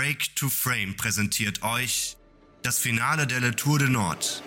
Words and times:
Break 0.00 0.34
to 0.34 0.48
Frame 0.48 0.96
präsentiert 0.96 1.62
euch 1.62 2.16
das 2.62 2.78
Finale 2.78 3.26
der 3.26 3.40
Le 3.40 3.54
Tour 3.54 3.78
de 3.78 3.90
Nord. 3.90 4.42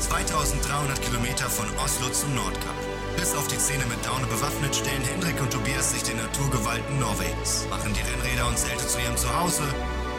2300 0.00 1.00
Kilometer 1.00 1.48
von 1.48 1.66
Oslo 1.78 2.08
zum 2.08 2.34
Nordkap. 2.34 2.74
Bis 3.16 3.36
auf 3.36 3.46
die 3.46 3.56
Zähne 3.56 3.86
mit 3.86 4.04
Daune 4.04 4.26
bewaffnet 4.26 4.74
stellen 4.74 5.04
Hendrik 5.04 5.40
und 5.40 5.52
Tobias 5.52 5.92
sich 5.92 6.02
den 6.02 6.16
Naturgewalten 6.16 6.98
Norwegens, 6.98 7.68
machen 7.70 7.94
die 7.94 8.00
Rennräder 8.00 8.48
und 8.48 8.58
Zelte 8.58 8.84
zu 8.84 8.98
ihrem 8.98 9.16
Zuhause 9.16 9.62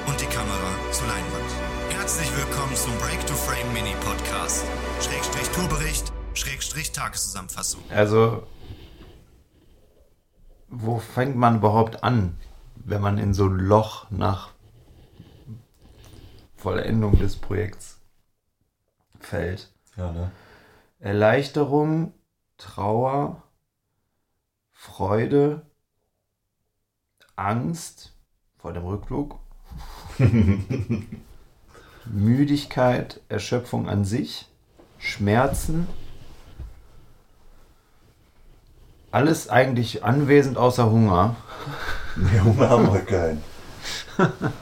und 0.08 0.22
die 0.22 0.28
Kamera 0.28 0.72
zur 0.94 1.08
Leinwand. 1.08 1.52
Herzlich 1.90 2.32
willkommen 2.38 2.78
zum 2.78 2.98
Break 3.00 3.20
to 3.28 3.34
Frame 3.34 3.74
Mini 3.74 3.94
Podcast. 4.06 4.64
Schrägstrich 5.02 5.50
Tourbericht, 5.50 6.14
Schrägstrich 6.34 6.94
Tageszusammenfassung. 6.94 7.82
Also, 7.90 8.48
wo 10.70 11.00
fängt 11.00 11.36
man 11.36 11.58
überhaupt 11.58 12.06
an, 12.06 12.38
wenn 12.86 13.02
man 13.02 13.18
in 13.18 13.34
so 13.34 13.46
ein 13.46 13.60
Loch 13.60 14.10
nach 14.12 14.52
Vollendung 16.56 17.18
des 17.20 17.36
Projekts 17.36 18.02
fällt? 19.20 19.72
Ja, 19.96 20.12
ne? 20.12 20.32
Erleichterung, 21.00 22.14
Trauer, 22.58 23.44
Freude, 24.74 25.66
Angst 27.36 28.14
vor 28.58 28.74
dem 28.74 28.84
Rückflug, 28.84 29.40
Müdigkeit, 32.06 33.22
Erschöpfung 33.30 33.88
an 33.88 34.04
sich, 34.04 34.48
Schmerzen. 34.98 35.88
Alles 39.12 39.50
eigentlich 39.50 40.04
anwesend 40.04 40.58
außer 40.58 40.92
Hunger. 40.92 41.36
Nee, 42.16 42.40
Hunger 42.40 42.70
haben 42.70 42.94
wir 42.94 43.02
keinen. 43.02 43.44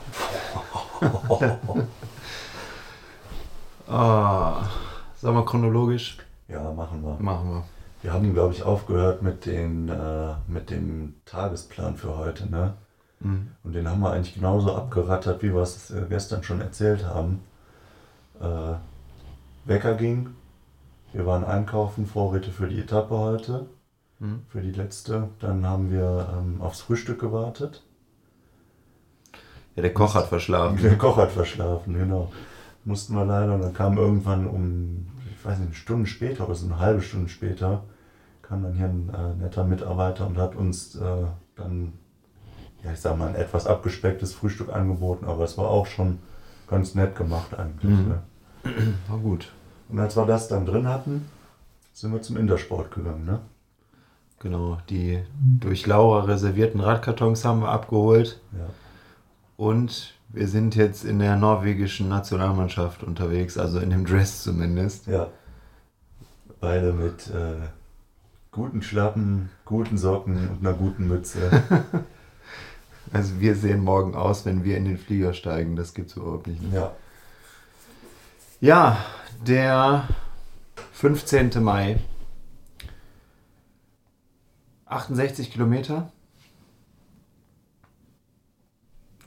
Ah, 3.90 4.68
sagen 5.16 5.38
wir 5.38 5.46
chronologisch? 5.46 6.18
Ja, 6.50 6.72
machen 6.74 7.02
wir. 7.04 7.16
Machen 7.20 7.50
wir. 7.50 7.64
Wir 8.02 8.12
haben, 8.12 8.34
glaube 8.34 8.54
ich, 8.54 8.64
aufgehört 8.64 9.22
mit, 9.22 9.46
den, 9.46 9.88
äh, 9.88 10.34
mit 10.48 10.70
dem 10.70 11.16
Tagesplan 11.26 11.96
für 11.96 12.18
heute, 12.18 12.50
ne? 12.50 12.74
Mhm. 13.22 13.52
Und 13.64 13.74
den 13.74 13.90
haben 13.90 14.02
wir 14.02 14.12
eigentlich 14.12 14.36
genauso 14.36 14.76
abgerattert, 14.76 15.42
wie 15.42 15.54
wir 15.54 15.62
es 15.62 15.90
äh, 15.92 16.06
gestern 16.10 16.44
schon 16.44 16.60
erzählt 16.60 17.06
haben. 17.06 17.42
Äh, 18.42 18.74
Wecker 19.66 19.96
ging, 19.96 20.36
wir 21.14 21.26
waren 21.26 21.44
einkaufen, 21.44 22.06
Vorräte 22.06 22.52
für 22.52 22.68
die 22.68 22.80
Etappe 22.80 23.18
heute, 23.18 23.68
Mhm. 24.20 24.42
für 24.48 24.62
die 24.62 24.72
letzte. 24.72 25.30
Dann 25.40 25.66
haben 25.66 25.92
wir 25.92 26.34
ähm, 26.38 26.62
aufs 26.62 26.82
Frühstück 26.82 27.20
gewartet. 27.20 27.84
Ja, 29.76 29.84
der 29.84 29.94
Koch 29.94 30.16
hat 30.16 30.28
verschlafen. 30.28 30.82
Der 30.82 30.98
Koch 30.98 31.18
hat 31.18 31.32
verschlafen, 31.32 31.94
genau. 31.94 32.32
Mussten 32.84 33.16
wir 33.16 33.26
leider. 33.26 33.54
Und 33.54 33.62
dann 33.62 33.74
kam 33.74 33.98
irgendwann 33.98 34.48
um, 34.48 35.08
ich 35.32 35.46
weiß 35.46 35.60
nicht, 35.60 35.68
eine 35.68 35.76
Stunde 35.76 36.08
später 36.08 36.46
oder 36.46 36.56
so 36.56 36.66
eine 36.66 36.80
halbe 36.80 37.02
Stunde 37.02 37.30
später, 37.30 37.84
kam 38.42 38.64
dann 38.64 38.74
hier 38.74 38.86
ein 38.86 39.12
äh, 39.14 39.44
netter 39.44 39.64
Mitarbeiter 39.64 40.26
und 40.26 40.38
hat 40.38 40.56
uns 40.56 40.96
äh, 40.96 41.26
dann, 41.56 41.94
ja, 42.84 42.92
ich 42.94 43.00
sag 43.00 43.18
mal, 43.18 43.28
ein 43.30 43.36
etwas 43.36 43.68
abgespecktes 43.68 44.34
Frühstück 44.34 44.74
angeboten, 44.74 45.26
aber 45.26 45.44
es 45.44 45.58
war 45.58 45.68
auch 45.68 45.86
schon 45.86 46.20
ganz 46.68 46.96
nett 46.96 47.16
gemacht 47.16 47.58
eigentlich. 47.58 47.92
Mhm. 47.92 48.08
Ne? 48.08 48.22
War 49.08 49.20
gut. 49.20 49.52
Und 49.90 50.00
als 50.00 50.18
wir 50.18 50.26
das 50.26 50.48
dann 50.48 50.66
drin 50.66 50.88
hatten, 50.88 51.30
sind 51.94 52.12
wir 52.12 52.22
zum 52.22 52.38
Intersport 52.38 52.92
gegangen, 52.92 53.26
ne? 53.26 53.40
Genau, 54.40 54.78
die 54.90 55.24
durch 55.60 55.88
Laura 55.88 56.26
reservierten 56.26 56.80
Radkartons 56.80 57.44
haben 57.44 57.62
wir 57.62 57.70
abgeholt. 57.70 58.40
Ja. 58.54 58.70
Und 59.58 60.14
wir 60.30 60.48
sind 60.48 60.76
jetzt 60.76 61.04
in 61.06 61.20
der 61.20 61.36
norwegischen 61.38 62.08
Nationalmannschaft 62.08 63.04
unterwegs, 63.04 63.58
also 63.58 63.80
in 63.80 63.90
dem 63.90 64.06
Dress 64.06 64.44
zumindest. 64.44 65.08
Ja. 65.08 65.28
Beide 66.60 66.94
mit 66.94 67.28
äh, 67.30 67.68
guten 68.52 68.82
Schlappen, 68.82 69.50
guten 69.66 69.98
Socken 69.98 70.50
und 70.50 70.60
einer 70.66 70.76
guten 70.76 71.08
Mütze. 71.08 71.64
Also 73.14 73.40
wir 73.40 73.56
sehen 73.56 73.86
morgen 73.86 74.16
aus, 74.16 74.46
wenn 74.46 74.66
wir 74.66 74.76
in 74.76 74.84
den 74.84 74.98
Flieger 74.98 75.34
steigen. 75.34 75.78
Das 75.78 75.94
gibt's 75.94 76.18
überhaupt 76.18 76.48
nicht. 76.48 76.62
ja. 76.74 76.92
Ja, 78.60 78.98
der 79.46 80.10
15. 80.94 81.64
Mai. 81.64 82.00
68 84.90 85.52
Kilometer. 85.52 86.12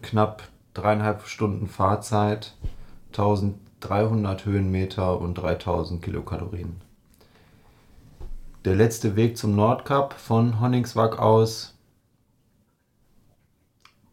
Knapp 0.02 0.42
dreieinhalb 0.74 1.26
Stunden 1.26 1.68
Fahrzeit. 1.68 2.54
1300 3.08 4.44
Höhenmeter 4.44 5.20
und 5.20 5.34
3000 5.34 6.02
Kilokalorien. 6.02 6.80
Der 8.64 8.76
letzte 8.76 9.16
Weg 9.16 9.36
zum 9.36 9.54
Nordkap 9.54 10.14
von 10.14 10.60
Honningsvag 10.60 11.18
aus. 11.18 11.76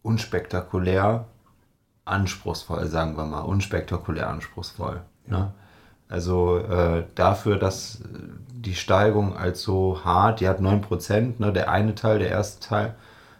Unspektakulär, 0.02 1.28
anspruchsvoll, 2.06 2.88
sagen 2.88 3.18
wir 3.18 3.26
mal. 3.26 3.42
Unspektakulär 3.42 4.30
anspruchsvoll. 4.30 5.02
Ne? 5.28 5.54
Also 6.10 6.58
äh, 6.60 7.04
dafür, 7.16 7.58
dass 7.58 8.00
die 8.50 8.76
Steigung 8.76 9.36
als 9.36 9.62
so 9.62 10.00
hart, 10.04 10.40
die 10.40 10.48
hat 10.48 10.60
9%, 10.62 11.34
ne, 11.40 11.52
der 11.54 11.70
eine 11.70 11.96
Teil, 11.96 12.20
der 12.20 12.30
erste 12.30 12.66
Teil, 12.68 12.96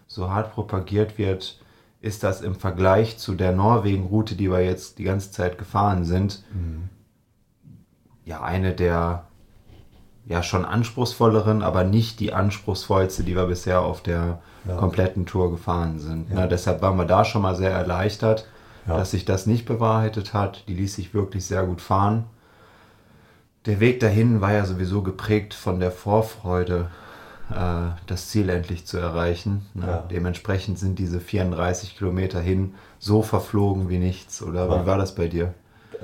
so 0.06 0.30
hart 0.30 0.52
propagiert 0.52 1.18
wird, 1.18 1.58
ist 2.00 2.22
das 2.22 2.40
im 2.40 2.54
Vergleich 2.54 3.18
zu 3.18 3.34
der 3.34 3.52
Norwegen-Route, 3.52 4.36
die 4.36 4.50
wir 4.50 4.60
jetzt 4.64 4.98
die 4.98 5.04
ganze 5.04 5.32
Zeit 5.32 5.58
gefahren 5.58 6.04
sind, 6.04 6.44
ja 8.24 8.42
eine 8.42 8.72
der 8.74 9.24
ja 10.26 10.42
schon 10.42 10.66
anspruchsvolleren, 10.66 11.62
aber 11.62 11.84
nicht 11.84 12.20
die 12.20 12.34
anspruchsvollste, 12.34 13.24
die 13.24 13.34
wir 13.34 13.46
bisher 13.46 13.80
auf 13.80 14.02
der 14.02 14.40
Ja. 14.68 14.76
kompletten 14.76 15.24
Tour 15.24 15.50
gefahren 15.50 15.98
sind. 15.98 16.28
Ja. 16.28 16.40
Ne, 16.40 16.48
deshalb 16.48 16.82
waren 16.82 16.98
wir 16.98 17.06
da 17.06 17.24
schon 17.24 17.40
mal 17.40 17.56
sehr 17.56 17.70
erleichtert, 17.70 18.46
Ja. 18.86 18.98
dass 18.98 19.12
sich 19.12 19.24
das 19.24 19.46
nicht 19.46 19.64
bewahrheitet 19.64 20.34
hat. 20.34 20.64
Die 20.68 20.74
ließ 20.74 20.94
sich 20.96 21.14
wirklich 21.14 21.46
sehr 21.46 21.64
gut 21.64 21.80
fahren. 21.80 22.24
Der 23.68 23.80
Weg 23.80 24.00
dahin 24.00 24.40
war 24.40 24.52
ja 24.52 24.64
sowieso 24.64 25.02
geprägt 25.02 25.52
von 25.54 25.78
der 25.78 25.90
Vorfreude, 25.92 26.88
äh, 27.50 27.90
das 28.06 28.28
Ziel 28.28 28.48
endlich 28.48 28.86
zu 28.86 28.96
erreichen. 28.98 29.66
Ne? 29.74 29.86
Ja. 29.86 29.98
Dementsprechend 30.10 30.78
sind 30.78 30.98
diese 30.98 31.20
34 31.20 31.96
Kilometer 31.96 32.40
hin 32.40 32.74
so 32.98 33.22
verflogen 33.22 33.88
wie 33.90 33.98
nichts. 33.98 34.42
Oder 34.42 34.66
Ja. 34.68 34.82
wie 34.82 34.86
war 34.86 34.96
das 34.98 35.14
bei 35.14 35.28
dir? 35.28 35.54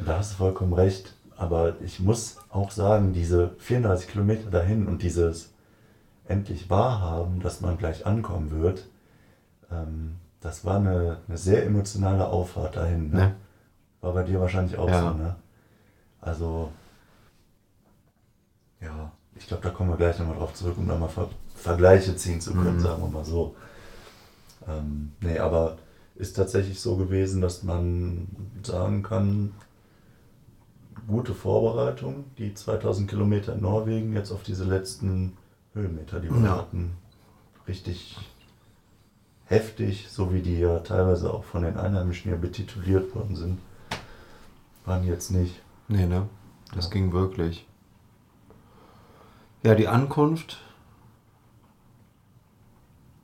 Da 0.05 0.19
hast 0.19 0.33
du 0.33 0.37
vollkommen 0.37 0.75
recht. 0.75 1.15
Aber 1.37 1.75
ich 1.83 1.99
muss 2.01 2.37
auch 2.51 2.71
sagen, 2.71 3.13
diese 3.13 3.51
34 3.59 4.09
Kilometer 4.09 4.51
dahin 4.51 4.87
und 4.87 5.03
dieses 5.03 5.51
endlich 6.29 6.71
wahrhaben, 6.71 7.41
dass 7.41 7.61
man 7.61 7.77
gleich 7.79 8.07
ankommen 8.07 8.51
wird, 8.63 8.87
ähm, 9.73 10.17
das 10.41 10.65
war 10.67 10.77
eine, 10.77 11.17
eine 11.27 11.39
sehr 11.39 11.65
emotionale 11.65 12.27
Auffahrt 12.29 12.77
dahin. 12.77 13.11
Ne? 13.11 13.17
Ne? 13.17 13.35
War 14.03 14.13
bei 14.13 14.23
dir 14.23 14.39
wahrscheinlich 14.39 14.77
auch 14.79 14.89
Ja. 14.91 15.01
so, 15.01 15.11
ne? 15.17 15.35
Also, 16.21 16.71
ja, 18.85 19.13
ich 19.37 19.47
glaube, 19.47 19.63
da 19.63 19.71
kommen 19.71 19.91
wir 19.91 19.97
gleich 19.97 20.19
nochmal 20.19 20.37
drauf 20.37 20.55
zurück, 20.55 20.77
um 20.79 20.87
da 20.89 20.97
mal 20.97 21.09
Ver 21.09 21.29
Vergleiche 21.57 22.15
ziehen 22.17 22.41
zu 22.41 22.53
können, 22.53 22.77
Mhm. 22.77 22.81
sagen 22.81 23.03
wir 23.03 23.09
mal 23.09 23.25
so. 23.25 23.55
Ähm, 24.69 25.13
nee, 25.21 25.39
aber 25.39 25.79
ist 26.17 26.37
tatsächlich 26.37 26.79
so 26.81 26.97
gewesen, 26.97 27.41
dass 27.41 27.63
man 27.63 28.29
sagen 28.63 29.03
kann, 29.03 29.53
gute 31.07 31.35
Vorbereitung, 31.35 32.25
die 32.39 32.55
2000 32.55 33.09
Kilometer 33.09 33.55
in 33.55 33.63
Norwegen, 33.63 34.13
jetzt 34.15 34.31
auf 34.31 34.43
diese 34.43 34.65
letzten 34.65 35.37
Höhenmeter, 35.75 36.21
die 36.21 36.31
wir 36.31 36.41
Ja. 36.45 36.57
hatten. 36.59 36.93
Richtig 37.67 38.17
heftig, 39.47 40.07
so 40.11 40.33
wie 40.33 40.41
die 40.41 40.59
ja 40.59 40.79
teilweise 40.81 41.33
auch 41.33 41.45
von 41.45 41.63
den 41.63 41.77
Einheimischen 41.77 42.31
hier 42.31 42.39
betituliert 42.41 43.15
worden 43.15 43.37
sind, 43.37 43.59
waren 44.85 45.05
jetzt 45.07 45.31
nicht. 45.31 45.61
Nee, 45.89 46.07
ne? 46.07 46.29
Das 46.75 46.87
Ja. 46.87 46.91
ging 46.93 47.13
wirklich. 47.13 47.67
Ja, 49.65 49.75
die 49.75 49.89
Ankunft 49.89 50.59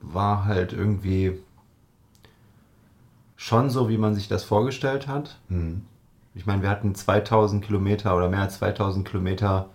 war 0.01 0.45
halt 0.45 0.73
irgendwie 0.73 1.39
schon 3.35 3.69
so, 3.69 3.89
wie 3.89 3.97
man 3.97 4.15
sich 4.15 4.27
das 4.27 4.43
vorgestellt 4.43 5.07
hat. 5.07 5.39
Hm. 5.49 5.83
Ich 6.33 6.45
meine, 6.45 6.63
wir 6.63 6.69
hatten 6.69 6.95
2000 6.95 7.63
Kilometer 7.63 8.15
oder 8.15 8.29
mehr 8.29 8.41
als 8.41 8.57
2000 8.57 9.07
Kilometer 9.07 9.69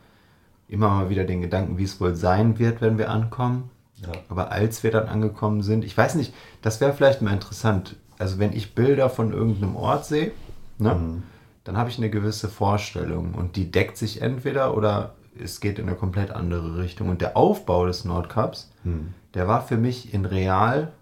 immer 0.69 0.89
mal 0.89 1.09
wieder 1.11 1.25
den 1.25 1.43
Gedanken, 1.43 1.79
wie 1.79 1.85
es 1.85 2.01
wohl 2.01 2.17
sein 2.17 2.59
wird, 2.59 2.81
wenn 2.81 2.99
wir 2.99 3.11
ankommen. 3.11 3.71
Ja. 4.03 4.09
Aber 4.29 4.51
als 4.51 4.83
wir 4.83 4.91
dann 4.91 5.07
angekommen 5.07 5.63
sind, 5.63 5.85
ich 5.85 5.97
weiß 5.97 6.17
nicht, 6.17 6.35
das 6.63 6.81
wäre 6.81 6.93
vielleicht 6.93 7.23
mal 7.23 7.33
interessant. 7.33 7.97
Also 8.19 8.39
wenn 8.39 8.53
ich 8.53 8.75
Bilder 8.75 9.09
von 9.09 9.33
irgendeinem 9.33 9.77
Ort 9.77 10.07
sehe, 10.07 10.33
ne, 10.79 10.95
Mhm. 10.95 11.23
dann 11.65 11.77
habe 11.77 11.91
ich 11.91 11.99
eine 11.99 12.11
gewisse 12.11 12.49
Vorstellung 12.49 13.35
und 13.35 13.55
die 13.57 13.71
deckt 13.71 13.97
sich 13.97 14.21
entweder 14.23 14.77
oder 14.77 15.15
es 15.43 15.61
geht 15.61 15.79
in 15.79 15.87
eine 15.89 15.97
komplett 15.97 16.31
andere 16.31 16.79
Richtung. 16.79 17.09
Und 17.09 17.21
der 17.21 17.37
Aufbau 17.37 17.87
des 17.87 18.05
Nordcups, 18.05 18.71
Hm. 18.85 19.15
der 19.35 19.49
war 19.49 19.63
für 19.67 19.77
mich 19.77 20.13
in 20.15 20.25
real 20.25 20.93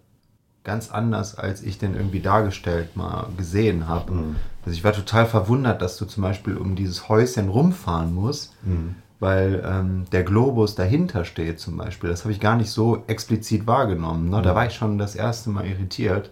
ganz 0.65 0.91
anders, 0.91 1.37
als 1.37 1.63
ich 1.63 1.79
den 1.79 1.95
irgendwie 1.95 2.21
dargestellt 2.21 2.97
mal 2.97 3.27
gesehen 3.37 3.87
habe. 3.87 4.13
Mhm. 4.13 4.37
Also 4.65 4.75
ich 4.75 4.83
war 4.83 4.93
total 4.95 5.27
verwundert, 5.27 5.83
dass 5.83 5.99
du 5.99 6.07
zum 6.07 6.23
Beispiel 6.23 6.57
um 6.57 6.75
dieses 6.75 7.11
Häuschen 7.11 7.51
rumfahren 7.51 8.15
musst, 8.15 8.55
Mhm. 8.65 8.95
weil 9.21 9.63
ähm, 9.67 10.07
der 10.11 10.23
Globus 10.23 10.75
dahinter 10.75 11.27
steht 11.27 11.61
zum 11.61 11.77
Beispiel. 11.77 12.09
Das 12.09 12.25
habe 12.25 12.33
ich 12.33 12.41
gar 12.41 12.57
nicht 12.57 12.71
so 12.71 13.05
explizit 13.09 13.67
wahrgenommen. 13.67 14.31
Ne? 14.31 14.41
Da 14.41 14.55
war 14.55 14.65
ich 14.67 14.75
schon 14.75 14.97
das 14.97 15.15
erste 15.15 15.51
Mal 15.51 15.67
irritiert. 15.67 16.31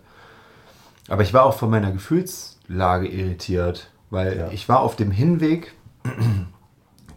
Aber 1.08 1.22
ich 1.22 1.34
war 1.34 1.44
auch 1.44 1.54
von 1.54 1.68
meiner 1.68 1.92
Gefühlslage 1.92 3.08
irritiert, 3.08 3.90
weil 4.08 4.38
Ja. 4.38 4.48
ich 4.50 4.66
war 4.66 4.80
auf 4.80 4.96
dem 4.96 5.10
Hinweg 5.10 5.74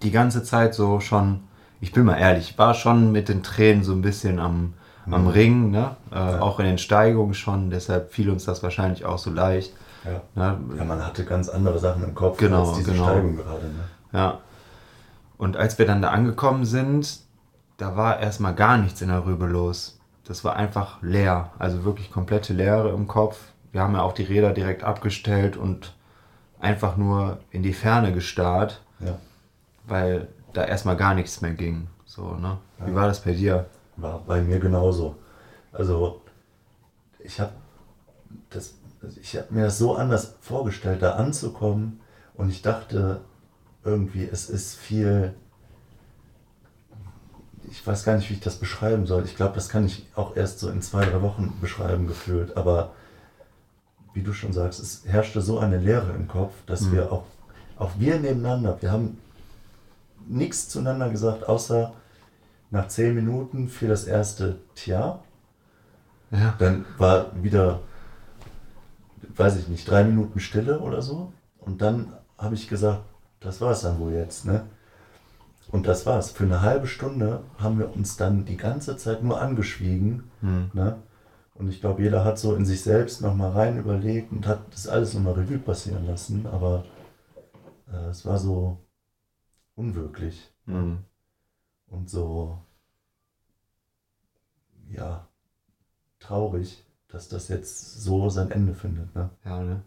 die 0.05 0.11
ganze 0.11 0.43
Zeit 0.43 0.73
so 0.75 0.99
schon, 0.99 1.41
ich 1.81 1.91
bin 1.91 2.05
mal 2.05 2.17
ehrlich, 2.17 2.51
ich 2.51 2.57
war 2.57 2.73
schon 2.73 3.11
mit 3.11 3.27
den 3.27 3.43
Tränen 3.43 3.83
so 3.83 3.91
ein 3.93 4.01
bisschen 4.01 4.39
am, 4.39 4.73
am 5.09 5.27
Ring, 5.27 5.71
ne? 5.71 5.95
äh, 6.11 6.15
auch 6.15 6.59
in 6.59 6.65
den 6.65 6.77
Steigungen 6.77 7.33
schon, 7.33 7.69
deshalb 7.69 8.13
fiel 8.13 8.29
uns 8.29 8.45
das 8.45 8.63
wahrscheinlich 8.63 9.05
auch 9.05 9.17
so 9.17 9.31
leicht. 9.31 9.73
Ja. 10.05 10.21
Ne? 10.35 10.59
ja, 10.77 10.83
man 10.83 11.03
hatte 11.05 11.25
ganz 11.25 11.49
andere 11.49 11.79
Sachen 11.79 12.03
im 12.03 12.13
Kopf 12.13 12.37
Genau, 12.37 12.67
als 12.69 12.77
diese 12.77 12.91
genau. 12.91 13.05
Steigung 13.05 13.35
gerade. 13.37 13.65
Ne? 13.65 13.83
Ja. 14.13 14.39
Und 15.37 15.57
als 15.57 15.77
wir 15.79 15.85
dann 15.85 16.01
da 16.01 16.11
angekommen 16.11 16.65
sind, 16.65 17.19
da 17.77 17.97
war 17.97 18.19
erstmal 18.19 18.53
gar 18.55 18.77
nichts 18.77 19.01
in 19.01 19.09
der 19.09 19.25
Rübe 19.25 19.47
los. 19.47 19.99
Das 20.25 20.43
war 20.43 20.55
einfach 20.55 21.01
leer, 21.01 21.51
also 21.59 21.83
wirklich 21.83 22.11
komplette 22.11 22.53
Leere 22.53 22.89
im 22.89 23.07
Kopf. 23.07 23.39
Wir 23.71 23.81
haben 23.81 23.93
ja 23.93 24.01
auch 24.01 24.13
die 24.13 24.23
Räder 24.23 24.53
direkt 24.53 24.83
abgestellt 24.83 25.57
und 25.57 25.93
einfach 26.59 26.95
nur 26.97 27.39
in 27.51 27.63
die 27.63 27.73
Ferne 27.73 28.13
gestarrt, 28.13 28.81
Ja. 28.99 29.17
Weil 29.87 30.27
da 30.53 30.63
erstmal 30.63 30.97
gar 30.97 31.13
nichts 31.13 31.41
mehr 31.41 31.53
ging. 31.53 31.87
So, 32.05 32.35
ne? 32.35 32.57
Wie 32.85 32.95
war 32.95 33.07
das 33.07 33.21
bei 33.21 33.33
dir? 33.33 33.65
War 33.97 34.19
bei 34.19 34.41
mir 34.41 34.59
genauso. 34.59 35.15
Also 35.71 36.21
ich 37.19 37.39
habe 37.39 37.51
das, 38.49 38.75
also 39.01 39.19
ich 39.19 39.35
habe 39.35 39.53
mir 39.53 39.65
das 39.65 39.77
so 39.77 39.95
anders 39.95 40.35
vorgestellt, 40.41 41.01
da 41.01 41.13
anzukommen 41.13 41.99
und 42.35 42.49
ich 42.49 42.61
dachte 42.61 43.21
irgendwie, 43.83 44.25
es 44.25 44.49
ist 44.49 44.75
viel. 44.75 45.33
Ich 47.69 47.85
weiß 47.85 48.03
gar 48.03 48.15
nicht, 48.15 48.29
wie 48.29 48.35
ich 48.35 48.41
das 48.41 48.57
beschreiben 48.57 49.07
soll. 49.07 49.25
Ich 49.25 49.35
glaube, 49.35 49.55
das 49.55 49.69
kann 49.69 49.85
ich 49.85 50.07
auch 50.15 50.35
erst 50.35 50.59
so 50.59 50.69
in 50.69 50.81
zwei, 50.81 51.05
drei 51.05 51.21
Wochen 51.21 51.57
beschreiben 51.61 52.07
gefühlt. 52.07 52.55
Aber 52.57 52.93
wie 54.13 54.21
du 54.21 54.33
schon 54.33 54.53
sagst, 54.53 54.79
es 54.79 55.03
herrschte 55.05 55.41
so 55.41 55.59
eine 55.59 55.77
Leere 55.77 56.13
im 56.13 56.27
Kopf, 56.27 56.53
dass 56.67 56.91
wir 56.91 57.11
auch, 57.11 57.25
auch 57.77 57.91
wir 57.97 58.19
nebeneinander, 58.19 58.77
wir 58.81 58.91
haben 58.91 59.17
nichts 60.27 60.69
zueinander 60.69 61.09
gesagt, 61.09 61.47
außer 61.47 61.93
nach 62.71 62.87
zehn 62.87 63.15
Minuten 63.15 63.69
fiel 63.69 63.89
das 63.89 64.05
erste 64.05 64.59
Tja. 64.75 65.19
Ja. 66.31 66.55
Dann 66.57 66.85
war 66.97 67.31
wieder, 67.41 67.81
weiß 69.35 69.57
ich 69.57 69.67
nicht, 69.67 69.89
drei 69.89 70.03
Minuten 70.03 70.39
Stille 70.39 70.79
oder 70.79 71.01
so. 71.01 71.31
Und 71.59 71.81
dann 71.81 72.13
habe 72.37 72.55
ich 72.55 72.67
gesagt, 72.67 73.03
das 73.39 73.61
war's 73.61 73.81
dann 73.81 73.99
wohl 73.99 74.13
jetzt, 74.13 74.45
ne? 74.45 74.65
Und 75.71 75.87
das 75.87 76.05
war's. 76.05 76.31
Für 76.31 76.43
eine 76.43 76.61
halbe 76.61 76.87
Stunde 76.87 77.41
haben 77.57 77.79
wir 77.79 77.93
uns 77.93 78.17
dann 78.17 78.45
die 78.45 78.57
ganze 78.57 78.97
Zeit 78.97 79.23
nur 79.23 79.41
angeschwiegen. 79.41 80.29
Hm. 80.41 80.69
Ne? 80.73 80.97
Und 81.55 81.69
ich 81.69 81.81
glaube, 81.81 82.03
jeder 82.03 82.23
hat 82.23 82.37
so 82.37 82.55
in 82.55 82.65
sich 82.65 82.81
selbst 82.81 83.21
nochmal 83.21 83.51
rein 83.51 83.79
überlegt 83.79 84.31
und 84.31 84.45
hat 84.47 84.59
das 84.71 84.87
alles 84.87 85.13
nochmal 85.13 85.33
Revue 85.33 85.57
passieren 85.57 86.05
lassen. 86.05 86.45
Aber 86.51 86.85
äh, 87.91 88.09
es 88.09 88.25
war 88.25 88.37
so 88.37 88.77
unwirklich 89.75 90.51
Hm. 90.65 91.05
und 91.87 92.09
so, 92.09 92.59
ja, 94.89 95.27
traurig, 96.19 96.85
dass 97.09 97.29
das 97.29 97.47
jetzt 97.49 98.01
so 98.03 98.29
sein 98.29 98.51
Ende 98.51 98.75
findet. 98.75 99.15
Ne? 99.15 99.29
Ja, 99.45 99.61
ne? 99.63 99.83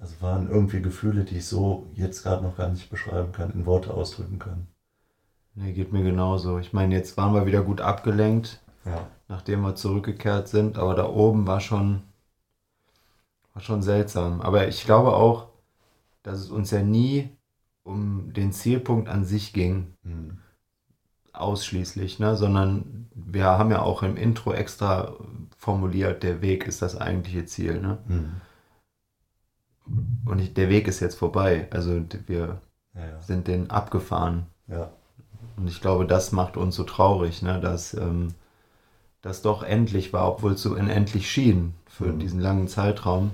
Also 0.00 0.22
waren 0.22 0.48
irgendwie 0.48 0.80
Gefühle, 0.80 1.24
die 1.24 1.36
ich 1.36 1.46
so 1.48 1.86
jetzt 1.92 2.22
gerade 2.22 2.42
noch 2.42 2.56
gar 2.56 2.70
nicht 2.70 2.88
beschreiben 2.88 3.32
kann, 3.32 3.50
in 3.50 3.66
Worte 3.66 3.92
ausdrücken 3.92 4.38
kann. 4.38 4.68
Nee, 5.56 5.72
geht 5.72 5.92
mir 5.92 6.04
genauso. 6.04 6.58
Ich 6.60 6.72
meine, 6.72 6.94
jetzt 6.94 7.16
waren 7.16 7.34
wir 7.34 7.46
wieder 7.46 7.62
gut 7.64 7.80
abgelenkt, 7.80 8.60
Ja. 8.84 9.08
nachdem 9.28 9.62
wir 9.62 9.74
zurückgekehrt 9.74 10.46
sind, 10.48 10.78
aber 10.78 10.94
da 10.94 11.08
oben 11.08 11.48
war 11.48 11.60
schon, 11.60 12.02
war 13.54 13.62
schon 13.62 13.82
seltsam. 13.82 14.40
Aber 14.40 14.68
ich 14.68 14.84
glaube 14.84 15.12
auch, 15.14 15.48
dass 16.24 16.40
es 16.40 16.50
uns 16.50 16.70
ja 16.72 16.82
nie 16.82 17.35
um 17.86 18.32
den 18.32 18.52
Zielpunkt 18.52 19.08
an 19.08 19.24
sich 19.24 19.52
ging, 19.52 19.94
Hm. 20.04 20.38
ausschließlich, 21.32 22.18
ne? 22.18 22.36
sondern 22.36 23.08
wir 23.14 23.44
haben 23.44 23.70
ja 23.70 23.82
auch 23.82 24.02
im 24.02 24.16
Intro 24.16 24.52
extra 24.52 25.14
formuliert, 25.58 26.22
der 26.22 26.40
Weg 26.42 26.66
ist 26.66 26.82
das 26.82 26.96
eigentliche 26.96 27.44
Ziel. 27.46 27.80
Ne? 27.80 27.98
Hm. 28.06 28.32
Und 30.24 30.40
ich, 30.40 30.54
der 30.54 30.68
Weg 30.68 30.88
ist 30.88 31.00
jetzt 31.00 31.14
vorbei. 31.16 31.68
Also 31.70 32.02
wir 32.26 32.60
Ja, 32.94 33.06
ja. 33.06 33.22
sind 33.22 33.46
den 33.48 33.70
abgefahren. 33.70 34.46
ja. 34.68 34.90
Und 35.56 35.68
ich 35.68 35.80
glaube, 35.80 36.06
das 36.06 36.32
macht 36.32 36.56
uns 36.58 36.76
so 36.76 36.84
traurig, 36.84 37.40
ne? 37.40 37.60
dass 37.60 37.94
ähm, 37.94 38.28
das 39.22 39.40
doch 39.42 39.62
endlich 39.62 40.12
war, 40.12 40.28
obwohl 40.32 40.52
es 40.52 40.62
so 40.62 40.72
unendlich 40.74 41.30
schien 41.30 41.72
für 41.86 42.06
Mhm. 42.12 42.18
diesen 42.18 42.40
langen 42.40 42.68
Zeitraum. 42.68 43.30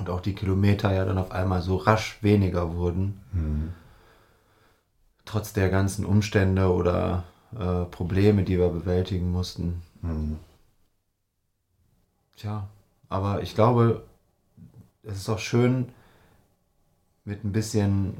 Und 0.00 0.08
auch 0.08 0.20
die 0.20 0.34
Kilometer 0.34 0.92
ja 0.94 1.04
dann 1.04 1.18
auf 1.18 1.30
einmal 1.30 1.60
so 1.60 1.76
rasch 1.76 2.18
weniger 2.22 2.74
wurden, 2.74 3.20
Hm. 3.32 3.72
trotz 5.26 5.52
der 5.52 5.68
ganzen 5.68 6.06
Umstände 6.06 6.72
oder 6.72 7.24
äh, 7.52 7.84
Probleme, 7.84 8.42
die 8.42 8.58
wir 8.58 8.70
bewältigen 8.70 9.30
mussten. 9.30 9.82
Hm. 10.00 10.38
Tja, 12.36 12.66
aber 13.10 13.42
ich 13.42 13.54
glaube, 13.54 14.04
es 15.02 15.18
ist 15.18 15.28
auch 15.28 15.38
schön, 15.38 15.90
mit 17.26 17.44
ein 17.44 17.52
bisschen 17.52 18.16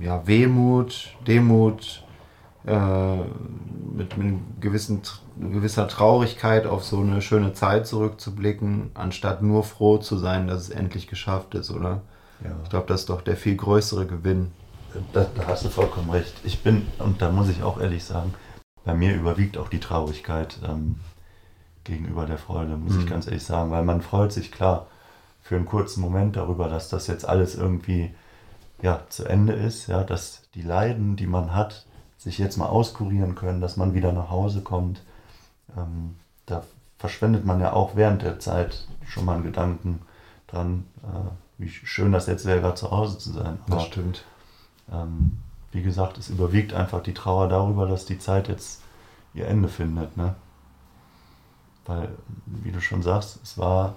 ja, 0.00 0.26
Wehmut, 0.26 1.14
Demut, 1.26 2.03
äh, 2.66 3.16
mit, 3.94 4.16
mit 4.16 4.60
gewissen, 4.60 5.02
gewisser 5.38 5.88
Traurigkeit 5.88 6.66
auf 6.66 6.84
so 6.84 7.00
eine 7.00 7.22
schöne 7.22 7.52
Zeit 7.52 7.86
zurückzublicken, 7.86 8.90
anstatt 8.94 9.42
nur 9.42 9.62
froh 9.64 9.98
zu 9.98 10.16
sein, 10.18 10.46
dass 10.46 10.62
es 10.62 10.70
endlich 10.70 11.06
geschafft 11.06 11.54
ist, 11.54 11.70
oder? 11.70 12.02
ja. 12.42 12.50
Ich 12.64 12.70
glaube, 12.70 12.86
das 12.86 13.00
ist 13.02 13.10
doch 13.10 13.22
der 13.22 13.36
viel 13.36 13.56
größere 13.56 14.06
Gewinn. 14.06 14.52
Da, 15.12 15.24
da 15.34 15.46
hast 15.48 15.64
du 15.64 15.68
vollkommen 15.68 16.10
recht. 16.10 16.34
Ich 16.44 16.62
bin, 16.62 16.86
und 16.98 17.20
da 17.20 17.30
muss 17.30 17.48
ich 17.48 17.62
auch 17.62 17.80
ehrlich 17.80 18.04
sagen, 18.04 18.34
bei 18.84 18.94
mir 18.94 19.14
überwiegt 19.14 19.58
auch 19.58 19.68
die 19.68 19.80
Traurigkeit 19.80 20.58
ähm, 20.66 21.00
gegenüber 21.84 22.26
der 22.26 22.38
Freude, 22.38 22.76
muss 22.76 22.96
ich 22.96 23.04
Mhm. 23.04 23.10
ganz 23.10 23.26
ehrlich 23.26 23.44
sagen, 23.44 23.70
weil 23.70 23.84
man 23.84 24.02
freut 24.02 24.32
sich 24.32 24.52
klar 24.52 24.86
für 25.42 25.56
einen 25.56 25.66
kurzen 25.66 26.00
Moment 26.00 26.36
darüber, 26.36 26.68
dass 26.68 26.88
das 26.88 27.06
jetzt 27.06 27.28
alles 27.28 27.54
irgendwie 27.54 28.14
ja, 28.82 29.02
zu 29.08 29.24
Ende 29.24 29.52
ist, 29.54 29.86
ja, 29.88 30.02
dass 30.04 30.42
die 30.54 30.62
Leiden, 30.62 31.16
die 31.16 31.26
man 31.26 31.54
hat, 31.54 31.86
sich 32.24 32.38
jetzt 32.38 32.56
mal 32.56 32.66
auskurieren 32.66 33.34
können, 33.34 33.60
dass 33.60 33.76
man 33.76 33.92
wieder 33.92 34.12
nach 34.12 34.30
Hause 34.30 34.62
kommt. 34.62 35.02
Ähm, 35.76 36.16
da 36.46 36.64
verschwendet 36.98 37.44
man 37.44 37.60
ja 37.60 37.74
auch 37.74 37.96
während 37.96 38.22
der 38.22 38.40
Zeit 38.40 38.88
schon 39.06 39.26
mal 39.26 39.34
einen 39.34 39.44
Gedanken 39.44 40.00
dran, 40.46 40.86
äh, 41.02 41.30
wie 41.58 41.68
schön 41.68 42.12
das 42.12 42.26
jetzt 42.26 42.46
wäre, 42.46 42.62
gerade 42.62 42.76
zu 42.76 42.90
Hause 42.90 43.18
zu 43.18 43.30
sein. 43.30 43.58
Aber 43.68 43.80
stimmt. 43.80 44.24
ähm, 44.90 45.36
wie 45.70 45.82
gesagt, 45.82 46.16
es 46.16 46.30
überwiegt 46.30 46.72
einfach 46.72 47.02
die 47.02 47.12
Trauer 47.12 47.48
darüber, 47.48 47.86
dass 47.86 48.06
die 48.06 48.18
Zeit 48.18 48.48
jetzt 48.48 48.80
ihr 49.34 49.46
Ende 49.46 49.68
findet. 49.68 50.16
Ne? 50.16 50.34
Weil, 51.84 52.08
wie 52.46 52.72
du 52.72 52.80
schon 52.80 53.02
sagst, 53.02 53.38
es 53.42 53.58
war 53.58 53.96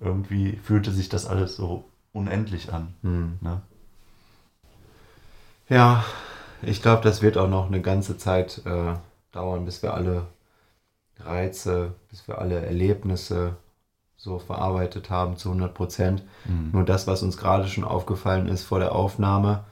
irgendwie, 0.00 0.56
fühlte 0.56 0.90
sich 0.90 1.08
das 1.08 1.26
alles 1.26 1.54
so 1.54 1.84
unendlich 2.12 2.72
an. 2.72 2.94
Hm. 3.02 3.38
Ne? 3.40 3.60
Ja, 5.68 6.04
ich 6.62 6.82
glaube, 6.82 7.02
das 7.02 7.22
wird 7.22 7.38
auch 7.38 7.48
noch 7.48 7.66
eine 7.66 7.80
ganze 7.80 8.16
Zeit 8.16 8.62
äh, 8.64 8.94
dauern, 9.32 9.64
bis 9.64 9.82
wir 9.82 9.94
alle 9.94 10.26
Reize, 11.18 11.94
bis 12.10 12.26
wir 12.28 12.38
alle 12.38 12.64
Erlebnisse 12.64 13.56
so 14.16 14.38
verarbeitet 14.38 15.10
haben 15.10 15.36
zu 15.36 15.48
100 15.50 15.74
Prozent. 15.74 16.24
Mhm. 16.44 16.70
Nur 16.72 16.84
das, 16.84 17.06
was 17.06 17.22
uns 17.22 17.36
gerade 17.36 17.68
schon 17.68 17.84
aufgefallen 17.84 18.48
ist 18.48 18.64
vor 18.64 18.78
der 18.78 18.92
Aufnahme, 18.92 19.64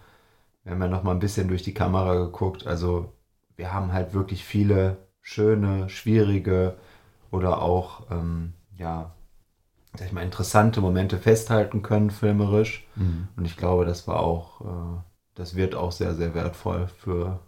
wir 0.63 0.73
haben 0.73 0.83
ja 0.83 0.89
noch 0.89 1.03
mal 1.03 1.13
ein 1.13 1.21
bisschen 1.21 1.49
durch 1.49 1.63
die 1.63 1.75
Kamera 1.75 2.15
geguckt. 2.15 2.67
Also 2.67 3.13
wir 3.57 3.73
haben 3.73 3.93
halt 3.93 4.15
wirklich 4.15 4.45
viele 4.45 4.97
schöne, 5.21 5.89
schwierige 5.89 6.77
oder 7.31 7.63
auch 7.63 8.11
ähm, 8.11 8.53
ja, 8.79 9.13
sag 9.97 10.07
ich 10.07 10.13
mal, 10.13 10.23
interessante 10.23 10.81
Momente 10.81 11.19
festhalten 11.19 11.83
können 11.83 12.11
filmerisch. 12.11 12.87
Mhm. 12.97 13.29
Und 13.37 13.45
ich 13.47 13.57
glaube, 13.57 13.85
das 13.85 14.07
war 14.07 14.21
auch, 14.21 14.61
äh, 14.61 15.01
das 15.37 15.55
wird 15.55 15.75
auch 15.75 15.93
sehr, 15.93 16.15
sehr 16.15 16.35
wertvoll 16.35 16.89
für 16.99 17.39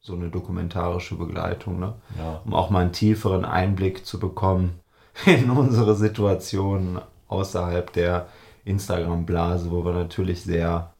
so 0.00 0.14
eine 0.14 0.28
dokumentarische 0.28 1.16
Begleitung, 1.16 1.80
ne? 1.80 1.94
Ja. 2.18 2.40
um 2.44 2.54
auch 2.54 2.70
mal 2.70 2.80
einen 2.80 2.92
tieferen 2.92 3.44
Einblick 3.44 4.04
zu 4.04 4.20
bekommen 4.20 4.78
in 5.26 5.50
unsere 5.50 5.94
Situation 5.94 7.00
außerhalb 7.28 7.92
der 7.92 8.26
Instagram-Blase, 8.64 9.70
wo 9.70 9.84
wir 9.84 9.92
natürlich 9.92 10.42
sehr, 10.42 10.92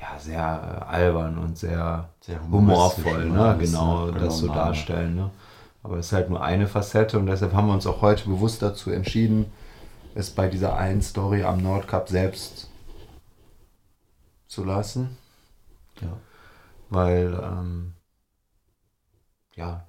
ja, 0.00 0.18
sehr 0.18 0.82
äh, 0.90 0.94
albern 0.94 1.38
und 1.38 1.56
sehr 1.56 2.10
Sehr 2.20 2.40
humorvoll, 2.42 3.24
ne? 3.26 3.56
genau, 3.58 4.06
ne, 4.06 4.12
das 4.18 4.38
so 4.38 4.42
genommen 4.42 4.60
haben. 4.60 4.66
darstellen. 4.68 5.16
Ne? 5.16 5.30
Aber 5.82 5.98
es 5.98 6.06
ist 6.06 6.12
halt 6.12 6.28
nur 6.28 6.42
eine 6.42 6.66
Facette 6.66 7.18
und 7.18 7.26
deshalb 7.26 7.54
haben 7.54 7.68
wir 7.68 7.74
uns 7.74 7.86
auch 7.86 8.02
heute 8.02 8.28
bewusst 8.28 8.62
dazu 8.62 8.90
entschieden, 8.90 9.46
es 10.16 10.30
bei 10.30 10.48
dieser 10.48 10.76
einen 10.76 11.02
Story 11.02 11.44
am 11.44 11.62
Nordkap 11.62 12.08
selbst 12.08 12.68
zu 14.48 14.64
lassen. 14.64 15.16
Ja. 16.00 16.20
Weil, 16.90 17.34
ähm, 17.42 17.94
ja, 19.54 19.86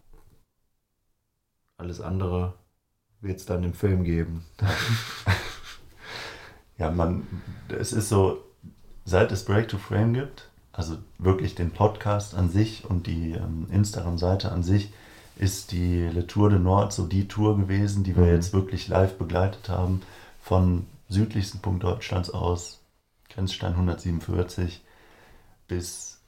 alles 1.78 2.02
andere 2.02 2.54
wird 3.22 3.38
es 3.40 3.46
dann 3.46 3.64
im 3.64 3.74
Film 3.74 4.04
geben. 4.04 4.46
Ja, 6.78 6.92
man, 6.92 7.26
es 7.70 7.92
ist 7.92 8.10
so, 8.10 8.44
seit 9.06 9.32
es 9.32 9.46
Break 9.46 9.68
to 9.70 9.78
Frame 9.78 10.14
gibt, 10.14 10.50
also 10.72 10.98
wirklich 11.18 11.56
den 11.56 11.72
Podcast 11.72 12.36
an 12.36 12.50
sich 12.52 12.86
und 12.86 13.08
die 13.08 13.32
ähm, 13.32 13.68
Instagram-Seite 13.72 14.52
an 14.52 14.62
sich, 14.64 14.94
ist 15.38 15.72
die 15.72 16.04
Le 16.08 16.26
Tour 16.28 16.50
de 16.50 16.60
Nord 16.60 16.94
so 16.94 17.06
die 17.08 17.28
Tour 17.28 17.58
gewesen, 17.58 18.04
die 18.04 18.16
wir 18.16 18.26
Mhm. 18.26 18.30
jetzt 18.36 18.54
wirklich 18.54 18.88
live 18.88 19.18
begleitet 19.18 19.70
haben, 19.70 20.02
von 20.42 20.86
südlichsten 21.10 21.60
Punkt 21.60 21.84
Deutschlands 21.84 22.30
aus, 22.30 22.80
Grenzstein 23.30 23.74
147, 23.74 24.84
bis 25.68 26.20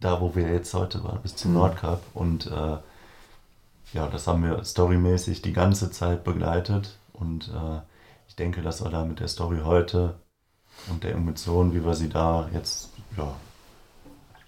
da, 0.00 0.20
wo 0.20 0.34
wir 0.34 0.48
jetzt 0.52 0.74
heute 0.74 1.02
waren, 1.04 1.20
bis 1.22 1.36
zum 1.36 1.52
Mhm. 1.52 1.58
Nordkap. 1.58 2.02
Und 2.14 2.46
äh, 2.46 2.78
ja, 3.92 4.06
das 4.08 4.26
haben 4.26 4.42
wir 4.44 4.64
storymäßig 4.64 5.42
die 5.42 5.52
ganze 5.52 5.90
Zeit 5.90 6.24
begleitet. 6.24 6.96
Und 7.12 7.48
äh, 7.48 7.80
ich 8.28 8.36
denke, 8.36 8.62
dass 8.62 8.82
wir 8.82 8.90
da 8.90 9.04
mit 9.04 9.20
der 9.20 9.28
Story 9.28 9.60
heute 9.64 10.14
und 10.90 11.04
der 11.04 11.12
Emotion, 11.12 11.72
wie 11.74 11.84
wir 11.84 11.94
sie 11.94 12.08
da 12.08 12.48
jetzt 12.52 12.90
ja, 13.16 13.34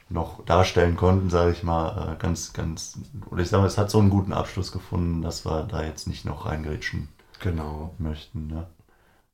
noch 0.09 0.45
darstellen 0.45 0.97
konnten, 0.97 1.31
sage 1.31 1.53
ich 1.53 1.63
mal, 1.63 2.15
äh, 2.15 2.17
ganz, 2.17 2.53
ganz, 2.53 2.99
oder 3.31 3.43
ich 3.43 3.49
sage 3.49 3.63
mal, 3.63 3.67
es 3.69 3.79
hat 3.79 3.91
so 3.91 3.99
einen 3.99 4.11
guten 4.11 4.33
Abschluss 4.33 4.73
gefunden, 4.73 5.23
dass 5.23 5.45
wir 5.45 5.63
da 5.65 5.83
jetzt 5.85 6.07
nicht 6.09 6.25
noch 6.25 6.47
reingrätschen 6.47 7.09
Genau. 7.41 7.95
möchten. 7.99 8.47
Ne? 8.49 8.67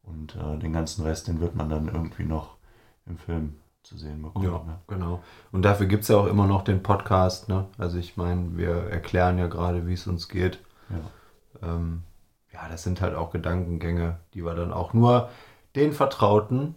Und 0.03 0.35
äh, 0.37 0.59
den 0.59 0.73
ganzen 0.73 1.03
Rest, 1.05 1.29
den 1.29 1.41
wird 1.41 1.55
man 1.55 1.69
dann 1.71 1.89
irgendwie 1.89 2.25
noch 2.25 2.57
im 3.07 3.19
Film 3.19 3.57
zu 3.83 3.97
sehen 3.99 4.23
bekommen. 4.23 4.45
Ja, 4.45 4.59
Ne? 4.65 4.79
genau. 4.89 5.23
Und 5.51 5.63
dafür 5.63 5.87
gibt 5.87 6.03
es 6.03 6.09
ja 6.09 6.17
auch 6.17 6.27
immer 6.27 6.47
noch 6.47 6.63
den 6.63 6.83
Podcast. 6.83 7.49
Ne? 7.49 7.67
Also 7.79 7.99
ich 7.99 8.17
meine, 8.17 8.57
wir 8.57 8.75
erklären 8.91 9.39
ja 9.39 9.47
gerade, 9.49 9.87
wie 9.87 9.95
es 9.95 10.07
uns 10.07 10.29
geht. 10.29 10.61
Ja. 10.91 11.75
Ähm, 11.75 12.03
ja, 12.53 12.69
das 12.69 12.83
sind 12.83 13.01
halt 13.01 13.15
auch 13.15 13.31
Gedankengänge, 13.31 14.19
die 14.35 14.45
wir 14.45 14.55
dann 14.55 14.73
auch 14.73 14.93
nur 14.95 15.29
den 15.75 15.93
vertrauten 15.93 16.75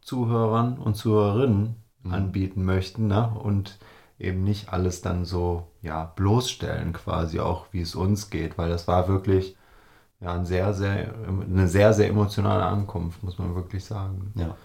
Zuhörern 0.00 0.78
und 0.78 0.94
Zuhörerinnen 0.96 1.76
Mhm. 2.02 2.14
anbieten 2.14 2.64
möchten. 2.64 3.08
Ne? 3.08 3.28
Und 3.42 3.78
eben 4.18 4.42
nicht 4.42 4.72
alles 4.72 5.02
dann 5.02 5.26
so 5.26 5.66
ja, 5.82 6.04
bloßstellen 6.16 6.94
quasi 6.94 7.40
auch, 7.40 7.66
wie 7.72 7.82
es 7.82 7.94
uns 7.94 8.30
geht. 8.30 8.56
Weil 8.56 8.70
das 8.70 8.88
war 8.88 9.06
wirklich 9.06 9.56
ja, 10.20 10.32
ein 10.34 10.46
sehr, 10.46 10.72
sehr, 10.74 11.14
eine 11.26 11.68
sehr, 11.68 11.92
sehr 11.94 12.08
emotionale 12.08 12.64
Ankunft, 12.64 13.22
muss 13.22 13.38
man 13.38 13.54
wirklich 13.54 13.84
sagen. 13.84 14.32
ja. 14.36 14.56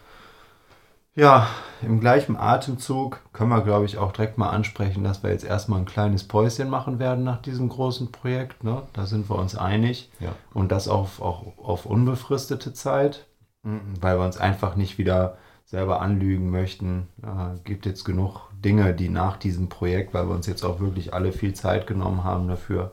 Ja, 1.16 1.48
im 1.82 2.02
gleichen 2.02 2.36
Atemzug 2.36 3.22
können 3.32 3.50
wir, 3.50 3.62
glaube 3.62 3.86
ich, 3.86 3.98
auch 3.98 4.12
direkt 4.12 4.38
mal 4.38 4.50
ansprechen, 4.50 5.04
dass 5.04 5.24
wir 5.24 5.30
jetzt 5.32 5.46
erstmal 5.46 5.80
ein 5.80 5.86
kleines 5.86 6.28
Päuschen 6.28 6.70
machen 6.70 7.00
werden 7.00 7.24
nach 7.24 7.42
diesem 7.42 7.70
großen 7.70 8.12
Projekt. 8.12 8.64
Ne? 8.64 8.84
Da 8.92 9.06
sind 9.06 9.30
wir 9.30 9.38
uns 9.38 9.56
einig. 9.56 10.12
Ja. 10.20 10.36
Und 10.54 10.74
das 10.74 10.90
auf, 10.90 11.22
auch 11.22 11.58
auf 11.58 11.86
unbefristete 11.86 12.74
Zeit, 12.74 13.28
weil 13.64 14.20
wir 14.20 14.26
uns 14.26 14.38
einfach 14.38 14.76
nicht 14.76 14.98
wieder 14.98 15.38
selber 15.66 16.02
anlügen 16.02 16.52
möchten. 16.52 17.08
Äh, 17.24 17.60
gibt 17.64 17.86
jetzt 17.86 18.04
genug 18.04 18.50
Dinge, 18.54 18.94
die 18.94 19.10
nach 19.10 19.38
diesem 19.38 19.70
Projekt, 19.70 20.14
weil 20.14 20.28
wir 20.28 20.36
uns 20.36 20.48
jetzt 20.48 20.64
auch 20.64 20.80
wirklich 20.80 21.14
alle 21.14 21.32
viel 21.32 21.54
Zeit 21.54 21.88
genommen 21.88 22.24
haben 22.24 22.48
dafür, 22.48 22.92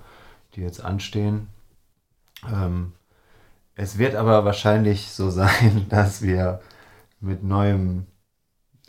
die 0.55 0.63
jetzt 0.63 0.83
anstehen. 0.83 1.49
Ähm, 2.51 2.93
es 3.75 3.99
wird 3.99 4.15
aber 4.15 4.45
wahrscheinlich 4.45 5.11
so 5.11 5.29
sein, 5.31 5.87
dass 5.91 6.23
wir 6.23 6.61
mit 7.21 7.45
neuem, 7.45 8.07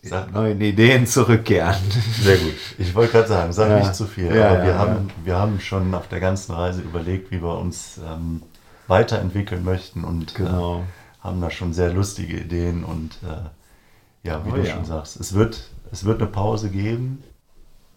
Sag- 0.10 0.32
neuen 0.34 0.60
Ideen 0.62 1.08
zurückkehren. 1.08 1.76
Sehr 2.22 2.38
gut. 2.38 2.54
Ich 2.78 2.94
wollte 2.94 3.14
gerade 3.14 3.28
sagen, 3.28 3.54
sag 3.54 3.70
Ja. 3.70 3.80
nicht 3.80 3.96
zu 3.96 4.06
viel. 4.06 4.36
Ja, 4.36 4.52
aber 4.52 4.64
wir, 4.66 4.78
haben, 4.78 5.10
wir 5.24 5.38
haben 5.38 5.60
schon 5.60 5.94
auf 5.96 6.08
der 6.10 6.20
ganzen 6.20 6.52
Reise 6.54 6.82
überlegt, 6.82 7.32
wie 7.32 7.42
wir 7.42 7.58
uns 7.58 8.00
ähm, 8.06 8.44
weiterentwickeln 8.88 9.64
möchten 9.64 10.04
und 10.04 10.36
Genau. 10.36 10.80
äh, 10.80 11.24
haben 11.24 11.40
da 11.42 11.50
schon 11.50 11.74
sehr 11.74 11.94
lustige 11.94 12.38
Ideen. 12.38 12.84
Und 12.84 13.18
äh, 13.24 14.28
ja, 14.28 14.46
wie 14.46 14.52
Oh 14.52 14.56
du 14.56 14.66
schon 14.66 14.84
sagst, 14.86 15.18
es 15.20 15.34
wird, 15.34 15.70
es 15.92 16.04
wird 16.04 16.22
eine 16.22 16.30
Pause 16.30 16.70
geben 16.70 17.24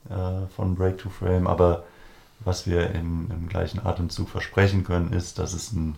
äh, 0.08 0.46
von 0.54 0.76
Break 0.76 0.98
to 0.98 1.10
Frame, 1.10 1.46
aber 1.48 1.84
was 2.40 2.66
wir 2.68 2.90
im, 2.90 3.28
im 3.30 3.48
gleichen 3.48 3.84
Atemzug 3.84 4.28
versprechen 4.28 4.84
können, 4.84 5.12
ist, 5.12 5.38
dass 5.40 5.54
es 5.54 5.72
ein 5.72 5.96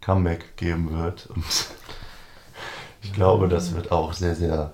Comeback 0.00 0.56
geben 0.56 0.96
wird. 0.96 1.26
Und 1.34 1.44
ich 3.02 3.12
glaube, 3.12 3.48
das 3.48 3.74
wird 3.74 3.90
auch 3.90 4.12
sehr, 4.12 4.36
sehr 4.36 4.70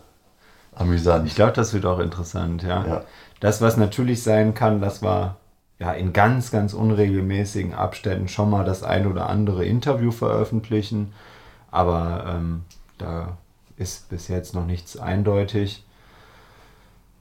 amüsant. 0.78 1.26
Ich 1.26 1.34
glaube, 1.34 1.52
das 1.52 1.74
wird 1.74 1.86
auch 1.86 1.98
interessant, 1.98 2.62
ja. 2.62 2.86
Ja. 2.86 3.04
Das, 3.40 3.60
was 3.60 3.76
natürlich 3.76 4.22
sein 4.22 4.54
kann, 4.54 4.80
das 4.80 5.02
war 5.02 5.36
ja 5.78 5.92
in 5.92 6.12
ganz, 6.12 6.50
ganz 6.50 6.74
unregelmäßigen 6.74 7.74
Abständen 7.74 8.28
schon 8.28 8.50
mal 8.50 8.64
das 8.64 8.82
ein 8.82 9.06
oder 9.06 9.28
andere 9.28 9.64
Interview 9.64 10.10
veröffentlichen. 10.10 11.12
Aber 11.70 12.24
ähm, 12.28 12.62
da 12.98 13.38
ist 13.76 14.08
bis 14.08 14.28
jetzt 14.28 14.54
noch 14.54 14.66
nichts 14.66 14.96
eindeutig. 14.96 15.84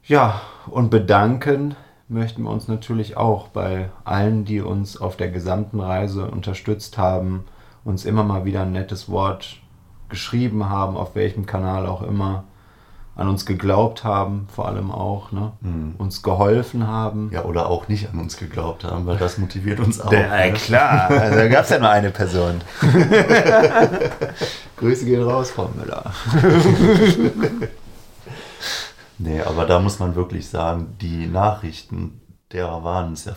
Ja, 0.04 0.42
und 0.68 0.90
bedanken 0.90 1.76
möchten 2.08 2.44
wir 2.44 2.50
uns 2.50 2.68
natürlich 2.68 3.18
auch 3.18 3.50
bei 3.50 3.90
allen, 4.06 4.46
die 4.46 4.62
uns 4.62 5.00
auf 5.00 5.18
der 5.18 5.30
gesamten 5.30 5.80
Reise 5.80 6.30
unterstützt 6.32 6.98
haben, 6.98 7.46
uns 7.84 8.06
immer 8.06 8.24
mal 8.24 8.46
wieder 8.46 8.62
ein 8.62 8.72
nettes 8.72 9.10
Wort 9.10 9.58
geschrieben 10.10 10.70
haben, 10.70 10.96
auf 10.96 11.16
welchem 11.16 11.46
Kanal 11.46 11.86
auch 11.86 12.02
immer, 12.02 12.46
an 13.18 13.30
uns 13.30 13.48
geglaubt 13.48 14.04
haben, 14.04 14.48
vor 14.54 14.68
allem 14.68 14.92
auch, 14.92 15.32
ne? 15.32 15.52
Mhm. 15.62 15.96
uns 15.98 16.22
geholfen 16.22 16.88
haben. 16.88 17.32
Ja, 17.34 17.46
oder 17.46 17.68
auch 17.68 17.88
nicht 17.88 18.10
an 18.10 18.20
uns 18.20 18.38
geglaubt 18.38 18.84
haben, 18.84 19.08
weil 19.08 19.18
das 19.18 19.40
motiviert 19.40 19.80
uns 19.80 20.00
auch. 20.00 20.10
Der, 20.10 20.30
ne? 20.30 20.54
klar, 20.54 21.10
also 21.10 21.36
da 21.36 21.48
gab 21.48 21.64
es 21.64 21.72
ja 21.72 21.80
nur 21.80 21.90
eine 21.90 22.12
Person. 22.12 22.62
Grüße 24.78 25.06
gehen 25.06 25.24
raus, 25.24 25.52
Frau 25.52 25.70
Müller. 25.76 26.14
Nee, 29.20 29.42
aber 29.42 29.66
da 29.66 29.80
muss 29.80 29.98
man 29.98 30.14
wirklich 30.14 30.48
sagen, 30.48 30.96
die 31.02 31.26
Nachrichten, 31.26 32.22
derer 32.52 32.84
waren 32.84 33.14
es 33.14 33.26
ja 33.26 33.34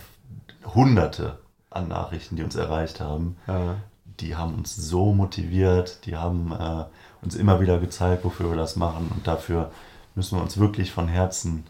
hunderte 0.75 1.39
an 1.71 1.89
Nachrichten, 1.89 2.37
die 2.37 2.43
uns 2.43 2.55
erreicht 2.55 3.01
haben, 3.01 3.39
Ja, 3.47 3.77
die 4.21 4.37
haben 4.37 4.55
uns 4.55 4.77
so 4.77 5.13
motiviert, 5.13 6.07
die 6.07 6.17
haben 6.17 6.53
äh, 6.53 6.85
uns 7.23 7.35
immer 7.35 7.61
wieder 7.61 7.79
gezeigt, 7.79 8.25
wofür 8.25 8.51
wir 8.51 8.57
das 8.57 8.77
machen 8.77 9.11
und 9.15 9.27
dafür 9.27 9.71
müssen 10.15 10.39
wir 10.39 10.43
uns 10.43 10.59
wirklich 10.59 10.93
von 10.93 11.09
Herzen 11.09 11.67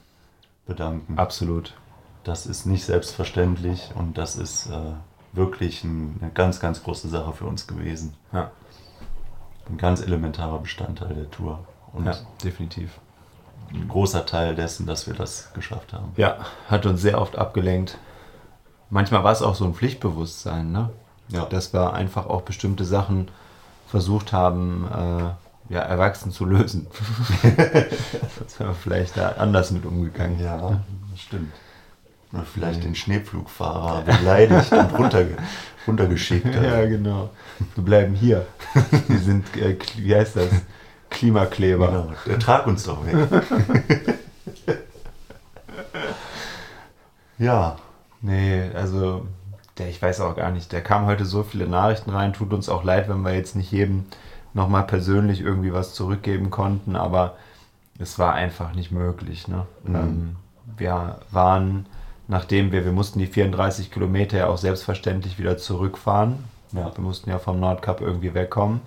bedanken. 0.67 1.19
absolut. 1.19 1.75
Das 2.25 2.45
ist 2.47 2.67
nicht 2.67 2.85
selbstverständlich 2.85 3.91
und 3.95 4.19
das 4.19 4.37
ist 4.37 4.67
äh, 4.67 4.93
wirklich 5.33 5.85
ein, 5.85 6.19
eine 6.21 6.31
ganz, 6.33 6.61
ganz 6.61 6.83
große 6.83 7.09
Sache 7.09 7.33
für 7.33 7.47
uns 7.47 7.67
gewesen. 7.67 8.15
Ja, 8.33 8.51
Ein 9.69 9.79
ganz 9.79 10.03
elementarer 10.03 10.59
Bestandteil 10.59 11.15
der 11.15 11.31
Tour 11.31 11.61
und 11.93 12.05
ja 12.07 12.15
definitiv. 12.45 12.99
ein 13.73 13.89
großer 13.89 14.27
Teil 14.27 14.55
dessen, 14.55 14.87
dass 14.87 15.07
wir 15.07 15.15
das 15.15 15.53
geschafft 15.55 15.93
haben. 15.95 16.13
Ja, 16.17 16.39
hat 16.69 16.85
uns 16.87 17.01
sehr 17.01 17.21
oft 17.21 17.37
abgelenkt. 17.39 17.97
Manchmal 18.91 19.23
war 19.25 19.33
es 19.33 19.41
auch 19.43 19.55
so 19.55 19.65
ein 19.65 19.75
Pflichtbewusstsein, 19.75 20.73
ne? 20.73 20.91
Ja. 21.31 21.45
dass 21.45 21.73
wir 21.73 21.93
einfach 21.93 22.27
auch 22.27 22.43
bestimmte 22.43 22.85
Sachen 22.85 23.29
versucht 23.87 24.33
haben, 24.33 24.87
äh, 24.93 25.73
ja, 25.73 25.81
erwachsen 25.81 26.33
zu 26.33 26.45
lösen. 26.45 26.87
das 27.43 28.59
wäre 28.59 28.75
vielleicht 28.75 29.17
da 29.17 29.31
anders 29.39 29.71
mit 29.71 29.85
umgegangen. 29.85 30.41
Ja, 30.41 30.81
stimmt. 31.17 31.53
Oder 32.33 32.43
vielleicht 32.43 32.85
den 32.85 32.95
Schneepflugfahrer 32.95 34.03
beleidigt 34.03 34.73
und 34.73 34.99
runterge 34.99 35.37
runtergeschickt. 35.87 36.55
Ja, 36.55 36.87
genau. 36.87 37.31
Wir 37.75 37.85
bleiben 37.85 38.15
hier. 38.15 38.47
Wir 39.09 39.19
sind, 39.19 39.57
äh, 39.57 39.77
wie 39.97 40.15
heißt 40.15 40.37
das? 40.37 40.49
Klimakleber. 41.09 41.89
Genau, 41.89 42.13
der 42.27 42.39
trag 42.39 42.67
uns 42.69 42.85
doch 42.85 43.05
weg. 43.05 44.07
ja, 47.39 47.77
Nee, 48.23 48.71
also 48.75 49.27
der, 49.81 49.89
ich 49.89 50.01
weiß 50.01 50.21
auch 50.21 50.37
gar 50.37 50.51
nicht. 50.51 50.73
Der 50.73 50.83
kam 50.83 51.07
heute 51.07 51.25
so 51.25 51.43
viele 51.43 51.67
Nachrichten 51.67 52.11
rein. 52.11 52.33
Tut 52.33 52.53
uns 52.53 52.69
auch 52.69 52.85
leid, 52.85 53.09
wenn 53.09 53.23
wir 53.23 53.35
jetzt 53.35 53.57
nicht 53.57 53.73
jedem 53.73 54.05
nochmal 54.53 54.85
persönlich 54.85 55.41
irgendwie 55.41 55.73
was 55.73 55.95
zurückgeben 55.95 56.51
konnten, 56.51 56.97
aber 56.97 57.37
es 57.99 58.19
war 58.19 58.35
einfach 58.35 58.75
nicht 58.75 58.91
möglich. 58.91 59.49
Ne? 59.49 59.67
Mhm. 59.85 59.95
Ähm, 59.95 60.37
wir 60.77 61.19
waren, 61.31 61.87
nachdem 62.29 62.73
wir, 62.73 62.85
wir 62.85 62.93
mussten 62.93 63.19
die 63.19 63.27
34 63.27 63.91
Kilometer 63.91 64.39
ja 64.39 64.47
auch 64.49 64.59
selbstverständlich 64.59 65.39
wieder 65.39 65.57
zurückfahren. 65.57 66.45
Ja. 66.73 66.93
Wir 66.95 67.03
mussten 67.03 67.31
ja 67.31 67.39
vom 67.39 67.61
Nordkap 67.61 68.01
irgendwie 68.01 68.35
wegkommen. 68.35 68.81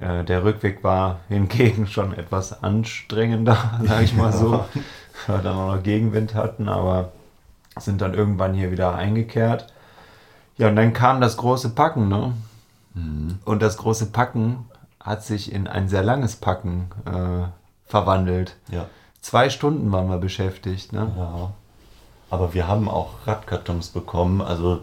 Äh, 0.00 0.24
der 0.24 0.44
Rückweg 0.44 0.82
war 0.84 1.20
hingegen 1.28 1.86
schon 1.86 2.12
etwas 2.12 2.62
anstrengender, 2.62 3.56
sage 3.84 4.04
ich 4.04 4.14
mal 4.14 4.32
so. 4.32 4.64
Weil 5.26 5.38
wir 5.38 5.42
dann 5.42 5.56
auch 5.56 5.76
noch 5.76 5.82
Gegenwind 5.82 6.34
hatten, 6.34 6.68
aber 6.68 7.12
sind 7.78 8.00
dann 8.00 8.14
irgendwann 8.14 8.54
hier 8.54 8.70
wieder 8.70 8.94
eingekehrt. 8.94 9.72
Ja, 10.58 10.68
und 10.68 10.76
dann 10.76 10.92
kam 10.92 11.20
das 11.20 11.36
große 11.36 11.70
Packen, 11.70 12.08
ne? 12.08 12.34
Und 13.44 13.62
das 13.62 13.78
große 13.78 14.06
Packen 14.06 14.66
hat 15.00 15.24
sich 15.24 15.52
in 15.52 15.66
ein 15.66 15.88
sehr 15.88 16.02
langes 16.02 16.36
Packen 16.36 16.90
äh, 17.06 17.48
verwandelt. 17.90 18.56
Ja. 18.70 18.86
Zwei 19.20 19.50
Stunden 19.50 19.90
waren 19.92 20.08
wir 20.08 20.18
beschäftigt, 20.18 20.92
ne? 20.92 21.10
Ja. 21.16 21.52
Aber 22.30 22.54
wir 22.54 22.68
haben 22.68 22.88
auch 22.88 23.26
Radkartons 23.26 23.88
bekommen. 23.88 24.40
Also 24.40 24.80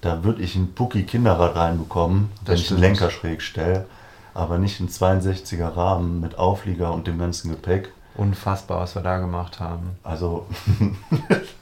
da 0.00 0.24
würde 0.24 0.42
ich 0.42 0.56
ein 0.56 0.74
Pucki 0.74 1.04
Kinderrad 1.04 1.56
reinbekommen, 1.56 2.30
wenn 2.44 2.54
ich 2.56 2.70
einen 2.70 2.80
Lenker 2.80 3.10
schräg 3.10 3.42
stelle. 3.42 3.86
Aber 4.34 4.58
nicht 4.58 4.80
einen 4.80 4.88
62er 4.88 5.76
Rahmen 5.76 6.20
mit 6.20 6.38
Auflieger 6.38 6.92
und 6.92 7.06
dem 7.06 7.18
ganzen 7.18 7.50
Gepäck. 7.50 7.92
Unfassbar, 8.14 8.80
was 8.80 8.94
wir 8.94 9.02
da 9.02 9.18
gemacht 9.18 9.60
haben. 9.60 9.96
Also 10.02 10.46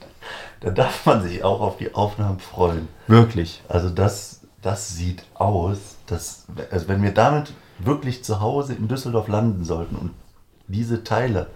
da 0.61 0.71
darf 0.71 1.07
man 1.07 1.23
sich 1.23 1.43
auch 1.45 1.61
auf 1.61 1.76
die 1.79 1.95
Aufnahmen 1.95 2.38
freuen. 2.38 2.88
Wirklich. 3.07 3.62
Also 3.69 3.88
das, 3.90 4.40
das 4.62 4.90
sieht 4.90 5.25
aus, 5.35 5.79
dass, 6.07 6.47
also 6.71 6.88
wenn 6.88 7.02
wir 7.02 7.12
damit 7.12 7.52
wirklich 7.79 8.23
zu 8.25 8.40
Hause 8.40 8.75
in 8.75 8.88
Düsseldorf 8.88 9.29
landen 9.29 9.64
sollten 9.64 9.97
und 9.97 10.11
diese 10.69 11.02
Teile, 11.02 11.49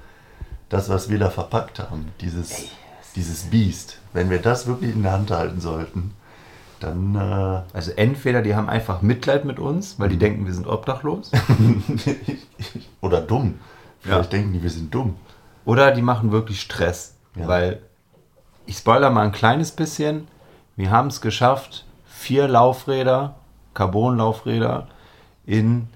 das, 0.71 0.89
was 0.89 1.09
wir 1.11 1.19
da 1.19 1.31
verpackt 1.31 1.79
haben, 1.79 2.09
dieses, 2.21 2.65
dieses 3.15 3.45
Biest, 3.45 3.99
wenn 4.13 4.31
wir 4.31 4.41
das 4.41 4.67
wirklich 4.67 4.95
in 4.95 5.03
der 5.03 5.13
Hand 5.13 5.31
halten 5.31 5.61
sollten, 5.61 6.13
dann 6.81 7.15
äh, 7.15 7.63
Also 7.77 7.93
entweder 7.93 8.43
die 8.43 8.55
haben 8.57 8.69
einfach 8.69 9.01
Mitleid 9.03 9.45
mit 9.45 9.59
uns, 9.59 9.99
weil 10.01 10.09
die 10.09 10.17
denken, 10.19 10.47
wir 10.47 10.53
sind 10.55 10.67
obdachlos, 10.67 11.31
oder 13.01 13.21
dumm. 13.21 13.59
Vielleicht 14.01 14.33
Ja. 14.33 14.39
denken 14.39 14.53
die, 14.53 14.63
wir 14.63 14.71
sind 14.71 14.95
dumm. 14.95 15.17
oder 15.65 15.93
die 15.93 16.03
machen 16.03 16.31
wirklich 16.33 16.61
Stress. 16.61 17.15
Ja. 17.37 17.47
Weil, 17.49 17.81
ich 18.67 18.79
spoiler 18.79 19.11
mal 19.11 19.23
ein 19.23 19.33
kleines 19.33 19.73
bisschen, 19.73 20.29
wir 20.77 20.91
haben 20.91 21.09
es 21.09 21.21
geschafft, 21.21 21.85
vier 22.07 22.49
Laufräder, 22.49 23.37
Carbon-Laufräder, 23.75 24.89
in 25.47 25.89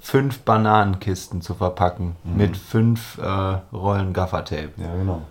fünf 0.00 0.40
Bananenkisten 0.40 1.42
zu 1.42 1.54
verpacken, 1.54 2.16
mit 2.24 2.56
fünf 2.56 3.18
äh, 3.18 3.58
Rollen 3.72 4.12
Gaffertape. 4.12 4.70
Ja, 4.76 4.94
genau. 4.94 5.22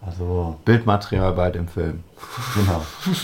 Also, 0.00 0.58
Bildmaterial 0.64 1.32
bald 1.32 1.56
im 1.56 1.68
Film. 1.68 2.04
genau. 2.54 2.82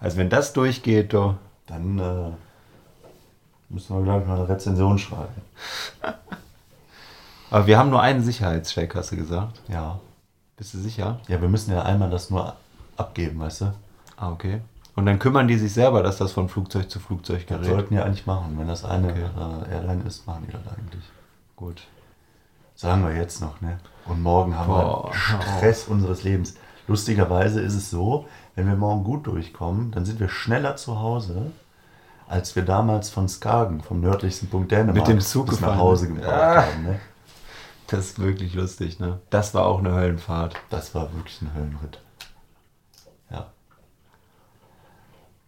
Also 0.00 0.16
wenn 0.16 0.30
das 0.30 0.54
durchgeht, 0.54 1.12
du, 1.12 1.36
Dann 1.66 1.98
äh, 1.98 2.30
müssen 3.68 3.96
wir, 3.96 4.02
glaube 4.02 4.22
ich, 4.22 4.28
mal 4.28 4.38
eine 4.38 4.48
Rezension 4.48 4.98
schreiben. 4.98 5.42
aber 7.50 7.66
wir 7.66 7.78
haben 7.78 7.90
nur 7.90 8.00
einen 8.00 8.22
Sicherheitscheck, 8.22 8.94
hast 8.94 9.12
du 9.12 9.16
gesagt. 9.16 9.60
Ja. 9.68 10.00
Bist 10.60 10.74
du 10.74 10.78
sicher? 10.78 11.18
Ja, 11.26 11.40
wir 11.40 11.48
müssen 11.48 11.72
ja 11.72 11.82
einmal 11.84 12.10
das 12.10 12.28
nur 12.28 12.54
abgeben, 12.98 13.40
weißt 13.40 13.62
du? 13.62 13.72
Ah, 14.18 14.30
okay. 14.30 14.60
Und 14.94 15.06
dann 15.06 15.18
kümmern 15.18 15.48
die 15.48 15.56
sich 15.56 15.72
selber, 15.72 16.02
dass 16.02 16.18
das 16.18 16.32
von 16.32 16.50
Flugzeug 16.50 16.90
zu 16.90 17.00
Flugzeug 17.00 17.46
Das 17.46 17.60
gerät. 17.62 17.72
sollten 17.72 17.94
die 17.94 18.00
eigentlich 18.02 18.26
machen. 18.26 18.56
Wenn 18.58 18.68
das 18.68 18.84
eine 18.84 19.08
Okay. 19.08 19.22
äh, 19.70 19.72
Airline 19.72 20.02
ist, 20.02 20.26
machen 20.26 20.44
die 20.46 20.52
das 20.52 20.60
eigentlich. 20.76 21.02
Gut. 21.56 21.80
Sagen 22.76 23.06
wir 23.06 23.14
jetzt 23.16 23.40
noch, 23.40 23.58
ne? 23.62 23.78
Und 24.04 24.22
morgen 24.22 24.54
haben 24.54 24.66
Boah, 24.68 25.10
wir 25.10 25.40
Stress 25.56 25.88
unseres 25.88 26.24
Lebens. 26.24 26.54
Lustigerweise 26.86 27.62
ist 27.62 27.74
es 27.74 27.88
so, 27.88 28.26
wenn 28.54 28.66
wir 28.68 28.76
morgen 28.76 29.02
gut 29.02 29.26
durchkommen, 29.26 29.92
dann 29.92 30.04
sind 30.04 30.20
wir 30.20 30.28
schneller 30.28 30.76
zu 30.76 30.98
Hause, 31.00 31.52
als 32.28 32.54
wir 32.54 32.64
damals 32.66 33.08
von 33.08 33.30
Skagen, 33.30 33.80
vom 33.80 34.02
nördlichsten 34.02 34.50
Punkt 34.50 34.70
Dänemark, 34.72 34.96
Mit 34.96 35.08
dem 35.08 35.20
Zug 35.20 35.46
bis 35.48 35.60
nach 35.62 35.78
Hause 35.78 36.08
gebraucht 36.08 36.34
Ah. 36.34 36.64
haben. 36.66 36.82
Ne? 36.84 37.00
Das 37.90 38.00
ist 38.00 38.18
wirklich 38.20 38.54
lustig, 38.54 39.00
ne? 39.00 39.18
Das 39.30 39.52
war 39.54 39.66
auch 39.66 39.80
eine 39.80 39.94
Höllenfahrt. 39.94 40.56
Das 40.70 40.94
war 40.94 41.12
wirklich 41.14 41.42
ein 41.42 41.54
Höllenritt. 41.54 42.00
Ja. 43.30 43.46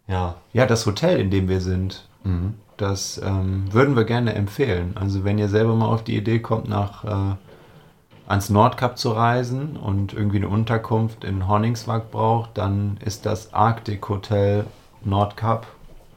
Ja. 0.09 0.35
Ja, 0.53 0.67
das 0.67 0.85
Hotel, 0.85 1.21
in 1.21 1.31
dem 1.31 1.49
wir 1.49 1.61
sind, 1.61 2.05
das 2.77 3.21
ähm, 3.25 3.73
würden 3.73 3.97
wir 3.97 4.05
gerne 4.05 4.35
empfehlen. 4.35 4.97
Also 4.97 5.25
wenn 5.25 5.39
ihr 5.39 5.49
selber 5.49 5.75
mal 5.75 5.87
auf 5.87 6.05
die 6.05 6.17
Idee 6.17 6.41
kommt, 6.41 6.69
nach 6.69 7.05
äh, 7.05 7.37
ans 8.27 8.49
Nordkap 8.49 8.99
zu 8.99 9.11
reisen 9.11 9.77
und 9.77 10.13
irgendwie 10.13 10.39
eine 10.39 10.49
Unterkunft 10.49 11.25
in 11.25 11.49
Horningswag 11.49 12.11
braucht, 12.11 12.59
dann 12.59 12.99
ist 13.05 13.27
das 13.27 13.53
Arctic 13.53 14.09
Hotel 14.09 14.65
Nordkap, 15.05 15.67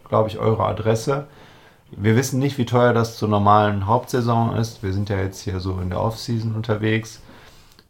glaube 0.07 0.29
ich, 0.29 0.37
eure 0.37 0.65
Adresse. 0.65 1.27
Wir 1.97 2.15
wissen 2.15 2.39
nicht, 2.39 2.57
wie 2.57 2.65
teuer 2.65 2.93
das 2.93 3.17
zur 3.17 3.29
normalen 3.29 3.87
Hauptsaison 3.87 4.55
ist. 4.55 4.83
Wir 4.83 4.93
sind 4.93 5.09
ja 5.09 5.17
jetzt 5.17 5.41
hier 5.41 5.59
so 5.59 5.79
in 5.79 5.89
der 5.89 6.01
Off-Season 6.01 6.55
unterwegs. 6.55 7.21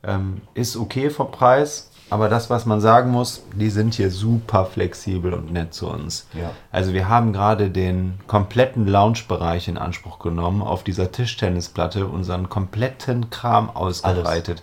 Ähm, 0.03 0.41
ist 0.53 0.77
okay 0.77 1.09
vom 1.09 1.31
Preis, 1.31 1.89
aber 2.11 2.29
das, 2.29 2.51
was 2.51 2.67
man 2.67 2.79
sagen 2.79 3.09
muss, 3.09 3.43
die 3.55 3.71
sind 3.71 3.95
hier 3.95 4.11
super 4.11 4.65
flexibel 4.65 5.33
und 5.33 5.51
nett 5.51 5.73
zu 5.73 5.89
uns. 5.89 6.27
Ja. 6.33 6.51
Also 6.71 6.93
wir 6.93 7.09
haben 7.09 7.33
gerade 7.33 7.71
den 7.71 8.19
kompletten 8.27 8.85
Lounge-Bereich 8.85 9.67
in 9.67 9.79
Anspruch 9.79 10.19
genommen, 10.19 10.61
auf 10.61 10.83
dieser 10.83 11.11
Tischtennisplatte 11.11 12.05
unseren 12.05 12.47
kompletten 12.49 13.31
Kram 13.31 13.71
ausgebreitet, 13.71 14.61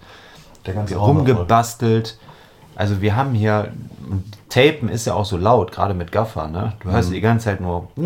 Der 0.67 0.75
ganze 0.75 0.95
Raum 0.95 1.17
rumgebastelt. 1.19 2.17
Also 2.77 3.03
wir 3.03 3.17
haben 3.17 3.35
hier, 3.35 3.73
Tapen 4.53 4.91
ist 4.91 5.07
ja 5.07 5.15
auch 5.15 5.25
so 5.25 5.39
laut, 5.39 5.73
gerade 5.73 5.95
mit 5.95 6.13
Gaffer, 6.13 6.47
ne? 6.47 6.75
Du 6.81 6.91
hörst 6.91 7.11
die 7.11 7.23
ganze 7.23 7.47
Zeit 7.47 7.63
nur 7.63 7.89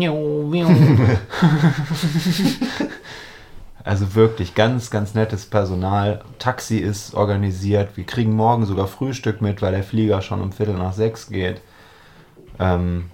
Also 3.83 4.15
wirklich 4.15 4.55
ganz, 4.55 4.89
ganz 4.89 5.13
nettes 5.13 5.45
Personal. 5.45 6.21
Taxi 6.39 6.77
ist 6.77 7.13
organisiert. 7.15 7.95
Wir 7.95 8.05
kriegen 8.05 8.33
morgen 8.33 8.65
sogar 8.65 8.87
Frühstück 8.87 9.41
mit, 9.41 9.61
weil 9.61 9.71
der 9.71 9.83
Flieger 9.83 10.21
schon 10.21 10.41
um 10.41 10.51
Viertel 10.51 10.75
nach 10.75 10.91
sechs 10.91 11.29
geht. 11.29 11.61
Ähm, 12.59 13.05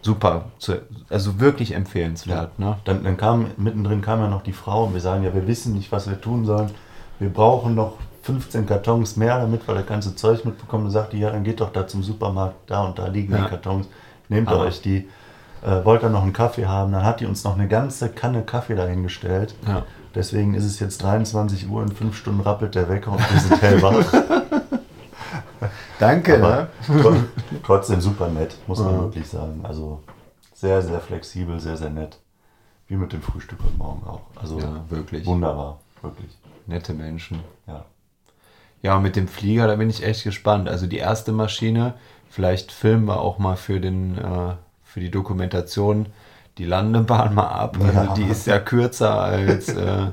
super. 0.00 0.46
Also 1.08 1.40
wirklich 1.40 1.72
empfehlenswert. 1.72 2.58
Ne? 2.58 2.78
Dann, 2.84 3.04
dann 3.04 3.18
kam 3.18 3.50
mittendrin 3.58 4.00
kam 4.00 4.20
ja 4.20 4.28
noch 4.28 4.42
die 4.42 4.52
Frau 4.52 4.84
und 4.84 4.94
wir 4.94 5.02
sagen, 5.02 5.24
ja, 5.24 5.34
wir 5.34 5.46
wissen 5.46 5.74
nicht, 5.74 5.92
was 5.92 6.08
wir 6.08 6.18
tun 6.20 6.46
sollen. 6.46 6.70
Wir 7.18 7.30
brauchen 7.30 7.74
noch 7.74 7.98
15 8.28 8.66
Kartons 8.66 9.16
mehr, 9.16 9.38
damit 9.40 9.66
wir 9.66 9.74
das 9.74 9.86
ganze 9.86 10.14
Zeug 10.14 10.44
mitbekommen. 10.44 10.84
Und 10.84 10.90
sagte, 10.90 11.16
ja, 11.16 11.30
dann 11.30 11.44
geht 11.44 11.60
doch 11.60 11.72
da 11.72 11.86
zum 11.86 12.02
Supermarkt, 12.02 12.56
da 12.70 12.84
und 12.84 12.98
da 12.98 13.06
liegen 13.06 13.32
Ja. 13.32 13.44
die 13.44 13.48
Kartons. 13.48 13.88
Nehmt 14.28 14.48
Aber- 14.48 14.60
euch 14.60 14.82
die. 14.82 15.08
Äh, 15.62 15.84
wollt 15.84 16.02
ihr 16.04 16.10
noch 16.10 16.22
einen 16.22 16.32
Kaffee 16.34 16.66
haben? 16.66 16.92
Dann 16.92 17.04
hat 17.04 17.20
die 17.20 17.26
uns 17.26 17.42
noch 17.42 17.54
eine 17.54 17.66
ganze 17.66 18.10
Kanne 18.10 18.42
Kaffee 18.42 18.74
dahingestellt. 18.76 19.54
Ja. 19.66 19.82
Deswegen 20.14 20.52
ist 20.54 20.64
es 20.64 20.78
jetzt 20.78 21.02
23 21.02 21.68
Uhr, 21.68 21.82
in 21.82 21.88
fünf 21.90 22.16
Stunden 22.16 22.40
rappelt 22.42 22.74
der 22.74 22.88
Wecker 22.88 23.10
und 23.12 23.18
wir 23.32 23.40
sind 23.40 23.60
hellwach. 23.62 24.04
Danke. 25.98 26.36
Aber 26.36 26.68
tr- 26.86 27.24
trotzdem 27.64 28.00
super 28.00 28.28
nett, 28.28 28.56
muss 28.66 28.78
man 28.78 28.92
Ja. 28.94 29.00
wirklich 29.00 29.26
sagen. 29.26 29.60
Also 29.64 30.00
sehr, 30.54 30.80
sehr 30.82 31.00
flexibel, 31.00 31.58
sehr, 31.58 31.76
sehr 31.76 31.90
nett. 31.90 32.18
Wie 32.86 32.96
mit 32.96 33.12
dem 33.12 33.20
Frühstück 33.22 33.58
heute 33.64 33.76
Morgen 33.76 34.06
auch. 34.06 34.20
Also 34.40 34.58
Ja, 34.60 34.80
wirklich. 34.88 35.26
wunderbar, 35.26 35.78
wirklich. 36.02 36.30
Nette 36.66 36.94
Menschen. 36.94 37.40
Ja. 37.66 37.84
Ja, 38.82 38.98
mit 39.00 39.16
dem 39.16 39.26
Flieger, 39.28 39.66
da 39.66 39.76
bin 39.76 39.90
ich 39.90 40.04
echt 40.04 40.24
gespannt. 40.24 40.68
Also 40.68 40.86
die 40.86 40.98
erste 40.98 41.32
Maschine, 41.32 41.94
vielleicht 42.30 42.70
filmen 42.72 43.06
wir 43.06 43.20
auch 43.20 43.38
mal 43.38 43.56
für, 43.56 43.80
den, 43.80 44.16
äh, 44.18 44.54
für 44.84 45.00
die 45.00 45.10
Dokumentation 45.10 46.06
die 46.58 46.64
Landebahn 46.64 47.34
mal 47.34 47.48
ab. 47.48 47.76
Also 47.80 48.00
Ja. 48.00 48.14
die 48.14 48.24
ist 48.24 48.46
ja 48.46 48.58
kürzer 48.58 49.20
als, 49.20 49.68
äh, 49.68 50.06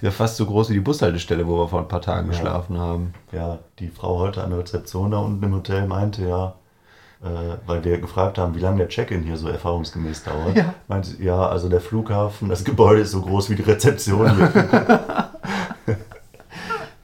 ja 0.00 0.10
fast 0.10 0.36
so 0.36 0.46
groß 0.46 0.70
wie 0.70 0.74
die 0.74 0.80
Bushaltestelle, 0.80 1.46
wo 1.46 1.58
wir 1.58 1.68
vor 1.68 1.80
ein 1.80 1.88
paar 1.88 2.00
Tagen 2.02 2.26
Ja. 2.26 2.32
geschlafen 2.32 2.78
haben. 2.78 3.14
ja, 3.32 3.58
die 3.78 3.88
Frau 3.88 4.18
heute 4.18 4.42
an 4.42 4.50
der 4.50 4.60
Rezeption 4.60 5.10
da 5.10 5.18
unten 5.18 5.44
im 5.44 5.54
Hotel 5.54 5.86
meinte 5.86 6.26
ja, 6.26 6.54
äh, 7.22 7.56
weil 7.66 7.84
wir 7.84 7.98
gefragt 8.00 8.38
haben, 8.38 8.54
wie 8.54 8.60
lange 8.60 8.78
der 8.78 8.88
Check-in 8.88 9.22
hier 9.24 9.36
so 9.36 9.48
erfahrungsgemäß 9.48 10.24
dauert. 10.24 10.56
Ja. 10.56 10.74
Meinte, 10.88 11.22
ja, 11.22 11.46
also 11.48 11.68
der 11.68 11.80
Flughafen, 11.82 12.48
das 12.48 12.64
Gebäude 12.64 13.02
ist 13.02 13.10
so 13.10 13.20
groß 13.20 13.50
wie 13.50 13.56
die 13.56 13.62
Rezeption. 13.62 14.30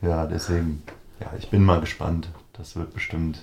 ja, 0.03 0.27
deswegen, 0.27 0.83
ja, 1.21 1.29
ich 1.39 1.51
bin 1.51 1.65
mal 1.65 1.81
gespannt. 1.81 2.29
Das 2.55 2.77
wird 2.77 2.95
bestimmt. 2.95 3.41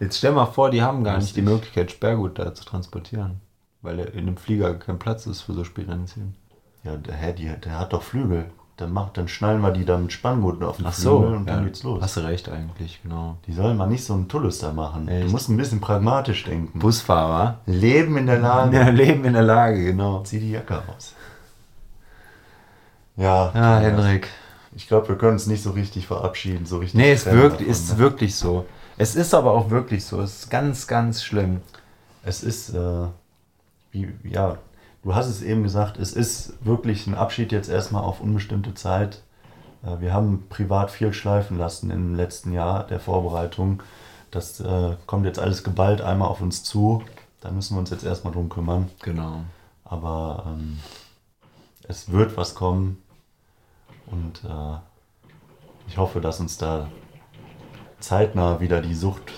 Jetzt 0.00 0.18
stell 0.18 0.32
mal 0.32 0.46
vor, 0.46 0.70
die 0.70 0.82
haben 0.82 1.04
gar 1.04 1.18
nicht 1.18 1.36
die. 1.36 1.42
Möglichkeit, 1.42 1.92
Sperrgut 1.92 2.38
da 2.38 2.54
zu 2.54 2.64
transportieren. 2.64 3.40
Weil 3.82 3.98
in 4.00 4.20
einem 4.20 4.36
Flieger 4.36 4.74
kein 4.74 4.98
Platz 4.98 5.26
ist 5.26 5.42
für 5.42 5.52
so 5.52 5.64
Spielrennziehen. 5.64 6.34
Ja, 6.84 6.96
der, 6.96 7.14
hä, 7.14 7.32
die, 7.32 7.48
der 7.48 7.78
hat 7.78 7.92
doch 7.92 8.02
Flügel. 8.02 8.46
Dann, 8.78 8.92
macht, 8.92 9.16
dann 9.16 9.28
schnallen 9.28 9.60
wir 9.60 9.70
die 9.70 9.84
da 9.84 9.98
mit 9.98 10.12
Spanngurten 10.12 10.64
auf 10.64 10.78
den 10.78 10.86
Ach 10.86 10.92
so, 10.92 11.20
Flügel 11.20 11.36
und 11.36 11.46
dann 11.46 11.58
ja, 11.58 11.64
geht's 11.66 11.82
los. 11.82 12.02
Hast 12.02 12.16
du 12.16 12.20
recht 12.20 12.48
eigentlich, 12.48 13.00
genau. 13.02 13.36
Die 13.46 13.52
sollen 13.52 13.76
mal 13.76 13.86
nicht 13.86 14.04
so 14.04 14.14
einen 14.14 14.28
Tullus 14.28 14.58
da 14.58 14.72
machen. 14.72 15.06
Echt? 15.08 15.26
Du 15.26 15.30
musst 15.30 15.48
ein 15.50 15.56
bisschen 15.56 15.80
pragmatisch 15.80 16.44
denken. 16.44 16.78
Busfahrer. 16.78 17.60
Leben 17.66 18.16
in 18.16 18.26
der 18.26 18.40
Lage. 18.40 18.76
Ja, 18.76 18.88
leben 18.88 19.24
in 19.24 19.34
der 19.34 19.42
Lage, 19.42 19.84
genau. 19.84 20.22
Zieh 20.22 20.40
die 20.40 20.52
Jacke 20.52 20.82
aus. 20.88 21.14
Ja, 23.16 23.52
Ja, 23.54 23.78
Henrik. 23.78 24.28
Ich 24.74 24.88
glaube, 24.88 25.08
wir 25.08 25.16
können 25.16 25.32
uns 25.32 25.46
nicht 25.46 25.62
so 25.62 25.70
richtig 25.70 26.06
verabschieden. 26.06 26.66
So 26.66 26.78
richtig 26.78 26.98
Nee, 26.98 27.12
es 27.12 27.26
wirkt, 27.26 27.60
davon, 27.60 27.66
ist 27.66 27.92
ne? 27.92 27.98
wirklich 27.98 28.36
so. 28.36 28.64
Es 28.96 29.14
ist 29.14 29.34
aber 29.34 29.52
auch 29.52 29.70
wirklich 29.70 30.04
so. 30.04 30.20
Es 30.20 30.40
ist 30.40 30.50
ganz, 30.50 30.86
ganz 30.86 31.22
schlimm. 31.22 31.60
Es 32.24 32.42
ist, 32.42 32.70
äh, 32.70 33.06
wie, 33.90 34.08
ja, 34.24 34.58
du 35.02 35.14
hast 35.14 35.28
es 35.28 35.42
eben 35.42 35.62
gesagt, 35.62 35.98
es 35.98 36.12
ist 36.12 36.54
wirklich 36.64 37.06
ein 37.06 37.14
Abschied 37.14 37.52
jetzt 37.52 37.68
erstmal 37.68 38.02
auf 38.02 38.20
unbestimmte 38.20 38.74
Zeit. 38.74 39.22
Äh, 39.84 40.00
wir 40.00 40.12
haben 40.12 40.44
privat 40.48 40.90
viel 40.90 41.12
schleifen 41.12 41.58
lassen 41.58 41.90
im 41.90 42.14
letzten 42.14 42.52
Jahr 42.52 42.86
der 42.86 43.00
Vorbereitung. 43.00 43.82
Das 44.30 44.60
äh, 44.60 44.96
kommt 45.06 45.26
jetzt 45.26 45.38
alles 45.38 45.64
geballt 45.64 46.00
einmal 46.00 46.28
auf 46.28 46.40
uns 46.40 46.64
zu. 46.64 47.02
Da 47.40 47.50
müssen 47.50 47.74
wir 47.74 47.80
uns 47.80 47.90
jetzt 47.90 48.04
erstmal 48.04 48.32
drum 48.32 48.48
kümmern. 48.48 48.88
Genau. 49.02 49.42
Aber 49.84 50.44
ähm, 50.46 50.78
es 51.88 52.10
wird 52.10 52.36
was 52.36 52.54
kommen. 52.54 53.02
Und 54.06 54.42
äh, 54.44 54.78
ich 55.88 55.98
hoffe, 55.98 56.20
dass 56.20 56.40
uns 56.40 56.58
da 56.58 56.88
zeitnah 58.00 58.60
wieder 58.60 58.80
die 58.80 58.94
Sucht 58.94 59.32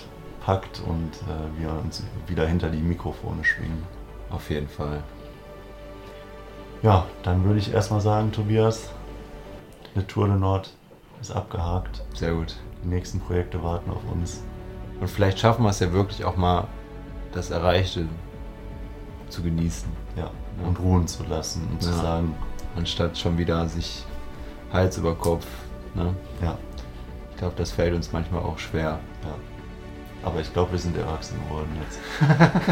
packt 0.45 0.81
und 0.87 1.11
äh, 1.23 1.59
wir 1.61 1.71
uns 1.83 2.03
wieder 2.27 2.45
hinter 2.47 2.69
die 2.69 2.81
Mikrofone 2.81 3.43
schwingen. 3.43 3.83
Auf 4.29 4.49
jeden 4.49 4.67
Fall. 4.67 5.01
Ja, 6.81 7.05
dann 7.23 7.43
würde 7.45 7.59
ich 7.59 7.73
erstmal 7.73 8.01
sagen, 8.01 8.31
Tobias, 8.31 8.89
eine 9.95 10.05
Tour 10.05 10.27
de 10.27 10.35
Nord 10.37 10.71
ist 11.21 11.31
abgehakt. 11.31 12.03
Sehr 12.13 12.33
gut. 12.33 12.55
Die 12.83 12.87
nächsten 12.87 13.19
Projekte 13.19 13.63
warten 13.63 13.89
auf 13.89 14.01
uns. 14.11 14.43
Und 14.99 15.09
vielleicht 15.09 15.39
schaffen 15.39 15.63
wir 15.63 15.69
es 15.69 15.79
ja 15.79 15.91
wirklich 15.91 16.25
auch 16.25 16.35
mal, 16.37 16.67
das 17.31 17.49
Erreichte 17.49 18.07
zu 19.29 19.41
genießen. 19.41 19.89
Ja, 20.15 20.29
und 20.65 20.79
ruhen 20.79 21.07
zu 21.07 21.23
lassen 21.23 21.67
und 21.71 21.81
zu 21.81 21.89
Ja. 21.89 21.97
sagen, 21.97 22.35
Anstatt 22.77 23.17
schon 23.17 23.37
wieder 23.37 23.69
sich 23.69 24.03
Hals 24.73 24.97
über 24.97 25.15
Kopf. 25.15 25.45
Ne? 25.93 26.13
ja, 26.41 26.57
Ich 27.31 27.37
glaube, 27.37 27.53
das 27.57 27.71
fällt 27.71 27.93
uns 27.93 28.11
manchmal 28.11 28.41
auch 28.43 28.57
schwer. 28.59 28.99
ja. 29.23 29.35
Aber 30.23 30.39
ich 30.41 30.51
glaube, 30.51 30.71
wir 30.71 30.79
sind 30.79 30.97
erwachsen 30.97 31.37
geworden 31.47 31.69
jetzt. 31.83 31.99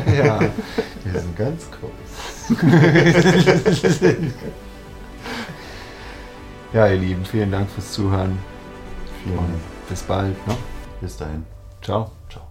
Ja. 0.17 0.39
Wir 0.39 1.19
sind 1.21 1.36
ganz 1.38 1.67
groß. 1.69 2.58
ja, 6.73 6.88
ihr 6.88 6.97
Lieben, 6.97 7.23
vielen 7.25 7.51
Dank 7.51 7.69
fürs 7.69 7.91
Zuhören 7.91 8.39
Vielen 9.23 9.38
Dank. 9.38 9.49
bis 9.88 10.01
bald. 10.01 10.47
Ne? 10.47 10.56
Bis 11.01 11.15
dahin. 11.17 11.45
Ciao. 11.82 12.12
Ciao. 12.29 12.42